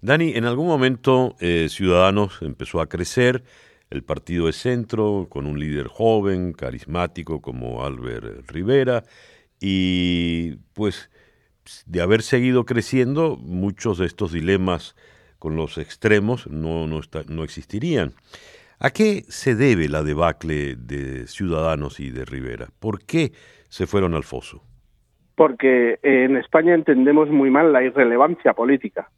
Dani, 0.00 0.32
en 0.34 0.46
algún 0.46 0.66
momento 0.66 1.36
eh, 1.40 1.68
Ciudadanos 1.68 2.42
empezó 2.42 2.80
a 2.80 2.88
crecer, 2.88 3.44
el 3.88 4.02
partido 4.02 4.46
de 4.46 4.52
centro, 4.52 5.26
con 5.28 5.46
un 5.46 5.60
líder 5.60 5.86
joven, 5.86 6.54
carismático 6.54 7.40
como 7.40 7.84
Albert 7.84 8.50
Rivera, 8.50 9.04
y 9.60 10.56
pues 10.72 11.10
de 11.86 12.02
haber 12.02 12.22
seguido 12.22 12.64
creciendo, 12.64 13.36
muchos 13.36 13.98
de 13.98 14.06
estos 14.06 14.32
dilemas 14.32 14.96
con 15.38 15.56
los 15.56 15.78
extremos 15.78 16.46
no, 16.48 16.86
no, 16.86 17.00
no 17.28 17.44
existirían. 17.44 18.12
¿A 18.78 18.90
qué 18.90 19.22
se 19.28 19.54
debe 19.54 19.88
la 19.88 20.02
debacle 20.02 20.74
de 20.76 21.26
Ciudadanos 21.28 22.00
y 22.00 22.10
de 22.10 22.24
Rivera? 22.24 22.66
¿Por 22.80 23.04
qué 23.04 23.32
se 23.68 23.86
fueron 23.86 24.14
al 24.14 24.24
foso? 24.24 24.62
Porque 25.36 25.98
en 26.02 26.36
España 26.36 26.74
entendemos 26.74 27.30
muy 27.30 27.50
mal 27.50 27.72
la 27.72 27.82
irrelevancia 27.82 28.54
política. 28.54 29.08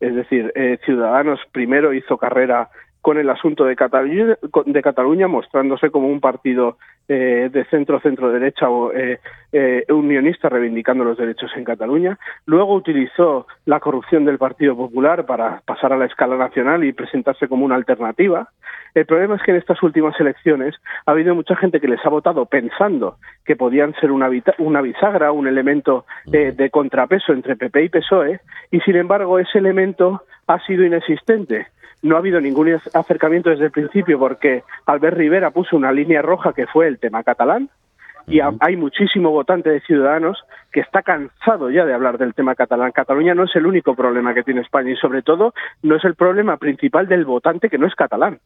Es 0.00 0.14
decir, 0.14 0.52
eh, 0.54 0.78
Ciudadanos 0.84 1.40
primero 1.52 1.94
hizo 1.94 2.18
carrera 2.18 2.68
con 3.00 3.18
el 3.18 3.30
asunto 3.30 3.64
de 3.64 3.76
Cataluña, 3.76 4.36
de 4.66 4.82
Cataluña 4.82 5.28
mostrándose 5.28 5.90
como 5.90 6.08
un 6.08 6.20
partido 6.20 6.76
eh, 7.08 7.48
de 7.52 7.64
centro 7.66 8.00
centro 8.00 8.32
derecha 8.32 8.68
o 8.68 8.92
eh, 8.92 9.20
eh, 9.56 9.84
unionista 9.88 10.48
reivindicando 10.48 11.02
los 11.02 11.16
derechos 11.16 11.50
en 11.56 11.64
Cataluña. 11.64 12.18
Luego 12.44 12.74
utilizó 12.74 13.46
la 13.64 13.80
corrupción 13.80 14.24
del 14.24 14.36
Partido 14.36 14.76
Popular 14.76 15.24
para 15.24 15.62
pasar 15.64 15.92
a 15.92 15.96
la 15.96 16.04
escala 16.04 16.36
nacional 16.36 16.84
y 16.84 16.92
presentarse 16.92 17.48
como 17.48 17.64
una 17.64 17.74
alternativa. 17.74 18.50
El 18.94 19.06
problema 19.06 19.36
es 19.36 19.42
que 19.42 19.52
en 19.52 19.56
estas 19.56 19.82
últimas 19.82 20.18
elecciones 20.20 20.74
ha 21.06 21.12
habido 21.12 21.34
mucha 21.34 21.56
gente 21.56 21.80
que 21.80 21.88
les 21.88 22.04
ha 22.04 22.10
votado 22.10 22.44
pensando 22.46 23.16
que 23.44 23.56
podían 23.56 23.94
ser 23.94 24.10
una, 24.10 24.28
una 24.58 24.80
bisagra, 24.80 25.32
un 25.32 25.46
elemento 25.46 26.04
de 26.26 26.70
contrapeso 26.70 27.32
entre 27.32 27.56
PP 27.56 27.84
y 27.84 27.88
PSOE, 27.88 28.40
y 28.70 28.80
sin 28.80 28.96
embargo 28.96 29.38
ese 29.38 29.58
elemento 29.58 30.22
ha 30.46 30.60
sido 30.60 30.84
inexistente 30.84 31.66
no 32.02 32.16
ha 32.16 32.18
habido 32.18 32.40
ningún 32.40 32.78
acercamiento 32.94 33.50
desde 33.50 33.66
el 33.66 33.70
principio 33.70 34.18
porque 34.18 34.62
Albert 34.86 35.16
Rivera 35.16 35.50
puso 35.50 35.76
una 35.76 35.92
línea 35.92 36.22
roja 36.22 36.52
que 36.52 36.66
fue 36.66 36.86
el 36.86 36.98
tema 36.98 37.22
catalán 37.24 37.70
y 38.28 38.40
hay 38.40 38.76
muchísimo 38.76 39.30
votante 39.30 39.70
de 39.70 39.80
Ciudadanos 39.80 40.42
que 40.72 40.80
está 40.80 41.02
cansado 41.02 41.70
ya 41.70 41.84
de 41.84 41.94
hablar 41.94 42.18
del 42.18 42.34
tema 42.34 42.54
catalán. 42.54 42.90
Cataluña 42.92 43.34
no 43.34 43.44
es 43.44 43.54
el 43.54 43.66
único 43.66 43.94
problema 43.94 44.34
que 44.34 44.42
tiene 44.42 44.62
España 44.62 44.90
y 44.90 44.96
sobre 44.96 45.22
todo 45.22 45.54
no 45.82 45.96
es 45.96 46.04
el 46.04 46.16
problema 46.16 46.56
principal 46.56 47.06
del 47.06 47.24
votante 47.24 47.70
que 47.70 47.78
no 47.78 47.86
es 47.86 47.94
catalán. 47.94 48.40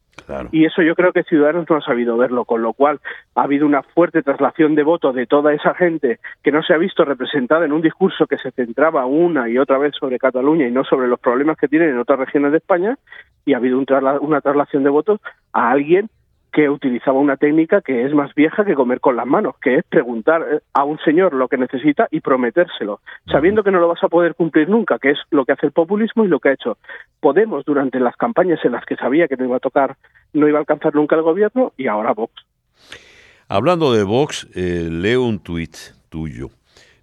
Y 0.51 0.65
eso 0.65 0.81
yo 0.83 0.95
creo 0.95 1.11
que 1.11 1.23
Ciudadanos 1.23 1.65
no 1.69 1.77
ha 1.77 1.81
sabido 1.81 2.15
verlo, 2.15 2.45
con 2.45 2.61
lo 2.61 2.73
cual 2.73 2.99
ha 3.35 3.43
habido 3.43 3.65
una 3.65 3.81
fuerte 3.81 4.21
traslación 4.21 4.75
de 4.75 4.83
voto 4.83 5.13
de 5.13 5.25
toda 5.25 5.53
esa 5.53 5.73
gente 5.73 6.19
que 6.43 6.51
no 6.51 6.61
se 6.61 6.73
ha 6.73 6.77
visto 6.77 7.03
representada 7.03 7.65
en 7.65 7.73
un 7.73 7.81
discurso 7.81 8.27
que 8.27 8.37
se 8.37 8.51
centraba 8.51 9.05
una 9.05 9.49
y 9.49 9.57
otra 9.57 9.79
vez 9.79 9.95
sobre 9.99 10.19
Cataluña 10.19 10.67
y 10.67 10.71
no 10.71 10.83
sobre 10.83 11.07
los 11.07 11.19
problemas 11.19 11.57
que 11.57 11.67
tienen 11.67 11.89
en 11.89 11.99
otras 11.99 12.19
regiones 12.19 12.51
de 12.51 12.59
España 12.59 12.97
y 13.45 13.53
ha 13.53 13.57
habido 13.57 13.83
una 14.21 14.41
traslación 14.41 14.83
de 14.83 14.89
votos 14.89 15.19
a 15.53 15.71
alguien 15.71 16.09
que 16.51 16.69
utilizaba 16.69 17.19
una 17.19 17.37
técnica 17.37 17.81
que 17.81 18.05
es 18.05 18.13
más 18.13 18.33
vieja 18.35 18.65
que 18.65 18.75
comer 18.75 18.99
con 18.99 19.15
las 19.15 19.25
manos, 19.25 19.55
que 19.61 19.77
es 19.77 19.83
preguntar 19.85 20.41
eh, 20.41 20.59
a 20.73 20.83
un 20.83 20.99
señor 20.99 21.33
lo 21.33 21.47
que 21.47 21.57
necesita 21.57 22.07
y 22.11 22.19
prometérselo, 22.19 22.99
sabiendo 23.31 23.63
que 23.63 23.71
no 23.71 23.79
lo 23.79 23.87
vas 23.87 24.03
a 24.03 24.09
poder 24.09 24.35
cumplir 24.35 24.67
nunca, 24.67 24.99
que 24.99 25.11
es 25.11 25.17
lo 25.29 25.45
que 25.45 25.53
hace 25.53 25.65
el 25.65 25.71
populismo 25.71 26.25
y 26.25 26.27
lo 26.27 26.39
que 26.39 26.49
ha 26.49 26.53
hecho 26.53 26.77
Podemos 27.19 27.63
durante 27.65 27.99
las 27.99 28.15
campañas 28.15 28.59
en 28.65 28.71
las 28.71 28.83
que 28.85 28.95
sabía 28.95 29.27
que 29.27 29.37
no 29.37 29.45
iba 29.45 29.57
a 29.57 29.59
tocar, 29.59 29.95
no 30.33 30.47
iba 30.47 30.57
a 30.57 30.61
alcanzar 30.61 30.95
nunca 30.95 31.15
el 31.15 31.21
gobierno 31.21 31.71
y 31.77 31.87
ahora 31.87 32.13
Vox. 32.13 32.33
Hablando 33.47 33.93
de 33.93 34.03
Vox, 34.03 34.47
eh, 34.55 34.87
leo 34.89 35.23
un 35.23 35.39
tuit 35.39 35.75
tuyo. 36.09 36.49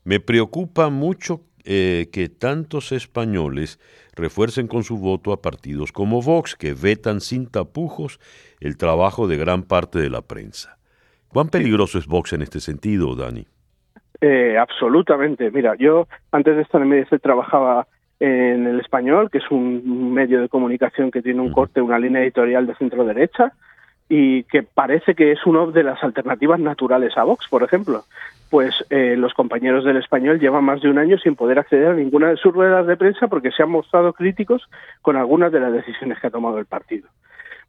Me 0.04 0.18
preocupa 0.18 0.88
mucho 0.88 1.40
eh, 1.70 2.08
que 2.10 2.30
tantos 2.30 2.92
españoles 2.92 3.78
refuercen 4.16 4.68
con 4.68 4.84
su 4.84 4.96
voto 4.96 5.34
a 5.34 5.42
partidos 5.42 5.92
como 5.92 6.22
Vox, 6.22 6.56
que 6.56 6.72
vetan 6.72 7.20
sin 7.20 7.46
tapujos 7.46 8.18
el 8.60 8.78
trabajo 8.78 9.28
de 9.28 9.36
gran 9.36 9.64
parte 9.64 9.98
de 9.98 10.08
la 10.08 10.22
prensa. 10.22 10.78
¿Cuán 11.28 11.50
peligroso 11.50 11.98
es 11.98 12.06
Vox 12.06 12.32
en 12.32 12.40
este 12.40 12.60
sentido, 12.60 13.14
Dani? 13.14 13.46
Eh, 14.22 14.56
absolutamente. 14.58 15.50
Mira, 15.50 15.74
yo 15.76 16.08
antes 16.32 16.56
de 16.56 16.62
estar 16.62 16.80
en 16.80 16.88
MDC 16.88 17.20
trabajaba 17.20 17.86
en 18.18 18.66
el 18.66 18.80
español, 18.80 19.30
que 19.30 19.36
es 19.36 19.50
un 19.50 20.14
medio 20.14 20.40
de 20.40 20.48
comunicación 20.48 21.10
que 21.10 21.20
tiene 21.20 21.42
un 21.42 21.52
corte, 21.52 21.82
una 21.82 21.98
línea 21.98 22.22
editorial 22.22 22.66
de 22.66 22.76
centro 22.76 23.04
derecha 23.04 23.52
y 24.08 24.44
que 24.44 24.62
parece 24.62 25.14
que 25.14 25.32
es 25.32 25.44
una 25.44 25.66
de 25.66 25.82
las 25.82 26.02
alternativas 26.02 26.58
naturales 26.60 27.14
a 27.18 27.24
Vox, 27.24 27.46
por 27.46 27.62
ejemplo. 27.62 28.04
Pues 28.50 28.74
eh, 28.90 29.14
los 29.16 29.34
compañeros 29.34 29.84
del 29.84 29.98
español 29.98 30.40
llevan 30.40 30.64
más 30.64 30.80
de 30.80 30.88
un 30.88 30.98
año 30.98 31.18
sin 31.18 31.36
poder 31.36 31.58
acceder 31.58 31.88
a 31.88 31.94
ninguna 31.94 32.30
de 32.30 32.36
sus 32.36 32.52
ruedas 32.52 32.86
de 32.86 32.96
prensa 32.96 33.28
porque 33.28 33.50
se 33.50 33.62
han 33.62 33.70
mostrado 33.70 34.12
críticos 34.12 34.68
con 35.02 35.16
algunas 35.16 35.52
de 35.52 35.60
las 35.60 35.72
decisiones 35.72 36.18
que 36.18 36.28
ha 36.28 36.30
tomado 36.30 36.58
el 36.58 36.66
partido 36.66 37.08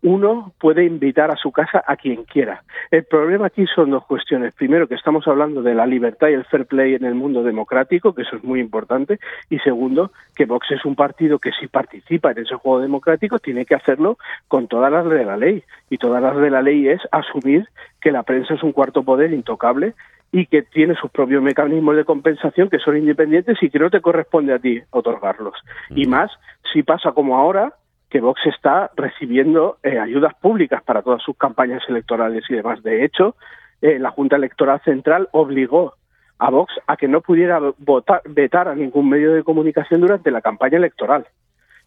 uno 0.01 0.53
puede 0.59 0.85
invitar 0.85 1.29
a 1.31 1.35
su 1.35 1.51
casa 1.51 1.83
a 1.85 1.97
quien 1.97 2.23
quiera. 2.23 2.63
El 2.89 3.03
problema 3.03 3.47
aquí 3.47 3.65
son 3.67 3.89
dos 3.89 4.05
cuestiones. 4.05 4.53
Primero, 4.53 4.87
que 4.87 4.95
estamos 4.95 5.27
hablando 5.27 5.61
de 5.61 5.75
la 5.75 5.85
libertad 5.85 6.29
y 6.29 6.33
el 6.33 6.45
fair 6.45 6.65
play 6.65 6.93
en 6.93 7.03
el 7.03 7.15
mundo 7.15 7.43
democrático, 7.43 8.13
que 8.13 8.21
eso 8.21 8.37
es 8.37 8.43
muy 8.43 8.61
importante. 8.61 9.19
Y 9.49 9.59
segundo, 9.59 10.11
que 10.35 10.45
Vox 10.45 10.71
es 10.71 10.85
un 10.85 10.95
partido 10.95 11.39
que 11.39 11.51
si 11.59 11.67
participa 11.67 12.31
en 12.31 12.39
ese 12.39 12.55
juego 12.55 12.79
democrático 12.79 13.39
tiene 13.39 13.65
que 13.65 13.75
hacerlo 13.75 14.17
con 14.47 14.67
todas 14.67 14.91
las 14.91 15.05
de 15.09 15.25
la 15.25 15.35
ley. 15.35 15.63
Y 15.89 15.97
todas 15.97 16.21
las 16.21 16.37
de 16.37 16.49
la 16.49 16.61
ley 16.61 16.87
es 16.87 17.01
asumir 17.11 17.67
que 17.99 18.11
la 18.11 18.23
prensa 18.23 18.53
es 18.53 18.63
un 18.63 18.71
cuarto 18.71 19.03
poder 19.03 19.33
intocable 19.33 19.93
y 20.31 20.45
que 20.45 20.61
tiene 20.61 20.95
sus 20.95 21.09
propios 21.11 21.41
mecanismos 21.41 21.95
de 21.95 22.05
compensación 22.05 22.69
que 22.69 22.79
son 22.79 22.97
independientes 22.97 23.57
y 23.61 23.69
que 23.69 23.79
no 23.79 23.89
te 23.89 24.01
corresponde 24.01 24.53
a 24.53 24.59
ti 24.59 24.79
otorgarlos. 24.91 25.55
Y 25.89 26.05
más 26.05 26.31
si 26.71 26.83
pasa 26.83 27.11
como 27.13 27.37
ahora, 27.37 27.73
que 28.09 28.21
Vox 28.21 28.41
está 28.45 28.91
recibiendo 28.95 29.77
eh, 29.83 29.99
ayudas 29.99 30.33
públicas 30.35 30.83
para 30.83 31.01
todas 31.01 31.21
sus 31.21 31.37
campañas 31.37 31.83
electorales 31.87 32.43
y 32.49 32.55
demás. 32.55 32.81
De 32.83 33.05
hecho, 33.05 33.35
eh, 33.81 33.99
la 33.99 34.11
Junta 34.11 34.35
Electoral 34.35 34.81
Central 34.83 35.29
obligó 35.31 35.93
a 36.39 36.49
Vox 36.49 36.73
a 36.87 36.97
que 36.97 37.07
no 37.07 37.21
pudiera 37.21 37.59
votar, 37.77 38.21
vetar 38.25 38.67
a 38.67 38.75
ningún 38.75 39.09
medio 39.09 39.33
de 39.33 39.43
comunicación 39.43 40.01
durante 40.01 40.31
la 40.31 40.41
campaña 40.41 40.77
electoral. 40.77 41.27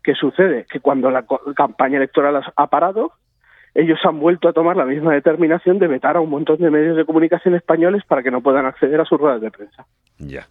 ¿Qué 0.03 0.15
sucede? 0.15 0.67
Que 0.71 0.81
cuando 0.81 1.11
la 1.11 1.25
campaña 1.57 1.97
electoral 1.97 2.43
ha 2.55 2.67
parado, 2.67 3.13
ellos 3.75 3.99
han 4.05 4.21
vuelto 4.21 4.49
a 4.49 4.53
tomar 4.53 4.77
la 4.77 4.85
misma 4.85 5.15
determinación 5.15 5.79
de 5.79 5.87
vetar 5.87 6.17
a 6.17 6.21
un 6.21 6.31
montón 6.31 6.59
de 6.59 6.71
medios 6.71 6.97
de 6.97 7.05
comunicación 7.05 7.55
españoles 7.55 8.03
para 8.07 8.23
que 8.23 8.31
no 8.31 8.43
puedan 8.43 8.67
acceder 8.67 9.01
a 9.01 9.05
sus 9.05 9.19
ruedas 9.19 9.41
de 9.41 9.51
prensa. 9.51 9.87
Ya. 10.19 10.47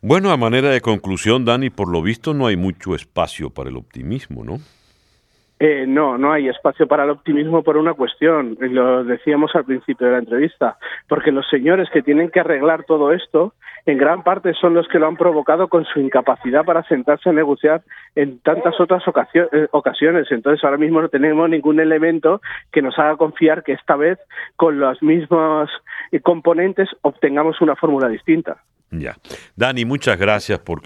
Bueno, 0.00 0.30
a 0.30 0.36
manera 0.36 0.70
de 0.70 0.80
conclusión, 0.80 1.44
Dani, 1.44 1.70
por 1.70 1.90
lo 1.90 2.02
visto 2.02 2.34
no 2.34 2.46
hay 2.46 2.56
mucho 2.56 2.94
espacio 2.94 3.50
para 3.50 3.68
el 3.68 3.76
optimismo, 3.76 4.44
¿no? 4.44 4.58
Eh, 5.60 5.86
no, 5.88 6.18
no 6.18 6.32
hay 6.32 6.48
espacio 6.48 6.86
para 6.86 7.04
el 7.04 7.10
optimismo 7.10 7.62
por 7.64 7.76
una 7.76 7.94
cuestión, 7.94 8.56
lo 8.60 9.02
decíamos 9.02 9.54
al 9.54 9.64
principio 9.64 10.06
de 10.06 10.12
la 10.12 10.18
entrevista, 10.20 10.78
porque 11.08 11.32
los 11.32 11.48
señores 11.48 11.88
que 11.92 12.02
tienen 12.02 12.30
que 12.30 12.38
arreglar 12.40 12.84
todo 12.84 13.12
esto, 13.12 13.54
en 13.84 13.98
gran 13.98 14.22
parte 14.22 14.52
son 14.54 14.74
los 14.74 14.86
que 14.86 14.98
lo 14.98 15.08
han 15.08 15.16
provocado 15.16 15.68
con 15.68 15.84
su 15.84 15.98
incapacidad 15.98 16.64
para 16.64 16.84
sentarse 16.84 17.30
a 17.30 17.32
negociar 17.32 17.82
en 18.14 18.38
tantas 18.40 18.78
otras 18.80 19.02
eh, 19.34 19.66
ocasiones. 19.72 20.30
Entonces, 20.30 20.62
ahora 20.62 20.76
mismo 20.76 21.00
no 21.00 21.08
tenemos 21.08 21.48
ningún 21.48 21.80
elemento 21.80 22.40
que 22.70 22.82
nos 22.82 22.98
haga 22.98 23.16
confiar 23.16 23.64
que 23.64 23.72
esta 23.72 23.96
vez, 23.96 24.18
con 24.56 24.78
los 24.78 25.02
mismos 25.02 25.70
eh, 26.12 26.20
componentes, 26.20 26.88
obtengamos 27.02 27.60
una 27.60 27.76
fórmula 27.76 28.08
distinta. 28.08 28.58
Ya. 28.90 29.16
Dani, 29.56 29.84
muchas 29.84 30.18
gracias 30.18 30.58
por 30.58 30.82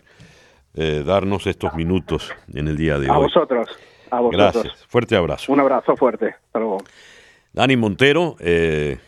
eh, 0.74 1.02
darnos 1.04 1.46
estos 1.46 1.74
minutos 1.74 2.35
en 2.54 2.68
el 2.68 2.76
día 2.76 2.98
de 2.98 3.11
hoy. 3.11 3.16
A 3.16 3.18
vosotros. 3.18 3.68
A 4.12 4.20
vosotros. 4.20 4.53
Gracias. 4.62 4.87
Fuerte 4.88 5.16
abrazo. 5.16 5.51
Un 5.51 5.61
abrazo 5.61 5.96
fuerte. 5.96 6.35
Hasta 6.46 6.59
luego. 6.59 6.79
Dani 7.55 7.77
Montero, 7.77 8.37
eh, 8.40 8.98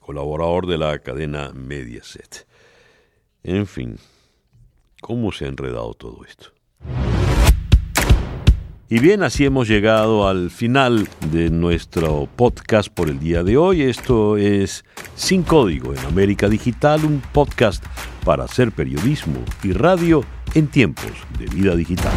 colaborador 0.00 0.66
de 0.66 0.78
la 0.78 0.98
cadena 1.00 1.52
Mediaset. 1.54 2.46
En 3.42 3.66
fin, 3.66 3.98
¿cómo 5.02 5.32
se 5.32 5.44
ha 5.44 5.48
enredado 5.48 5.92
todo 5.92 6.24
esto? 6.24 6.48
Y 8.88 9.00
bien, 9.00 9.22
así 9.22 9.44
hemos 9.44 9.68
llegado 9.68 10.26
al 10.26 10.48
final 10.48 11.06
de 11.30 11.50
nuestro 11.50 12.26
podcast 12.34 12.88
por 12.88 13.10
el 13.10 13.20
día 13.20 13.42
de 13.42 13.58
hoy. 13.58 13.82
Esto 13.82 14.38
es 14.38 14.82
Sin 15.14 15.42
Código 15.42 15.92
en 15.92 15.98
América 16.06 16.48
Digital, 16.48 17.04
un 17.04 17.20
podcast 17.32 17.84
para 18.24 18.44
hacer 18.44 18.72
periodismo 18.72 19.44
y 19.62 19.72
radio 19.72 20.24
en 20.54 20.68
tiempos 20.68 21.12
de 21.38 21.44
vida 21.54 21.76
digital. 21.76 22.14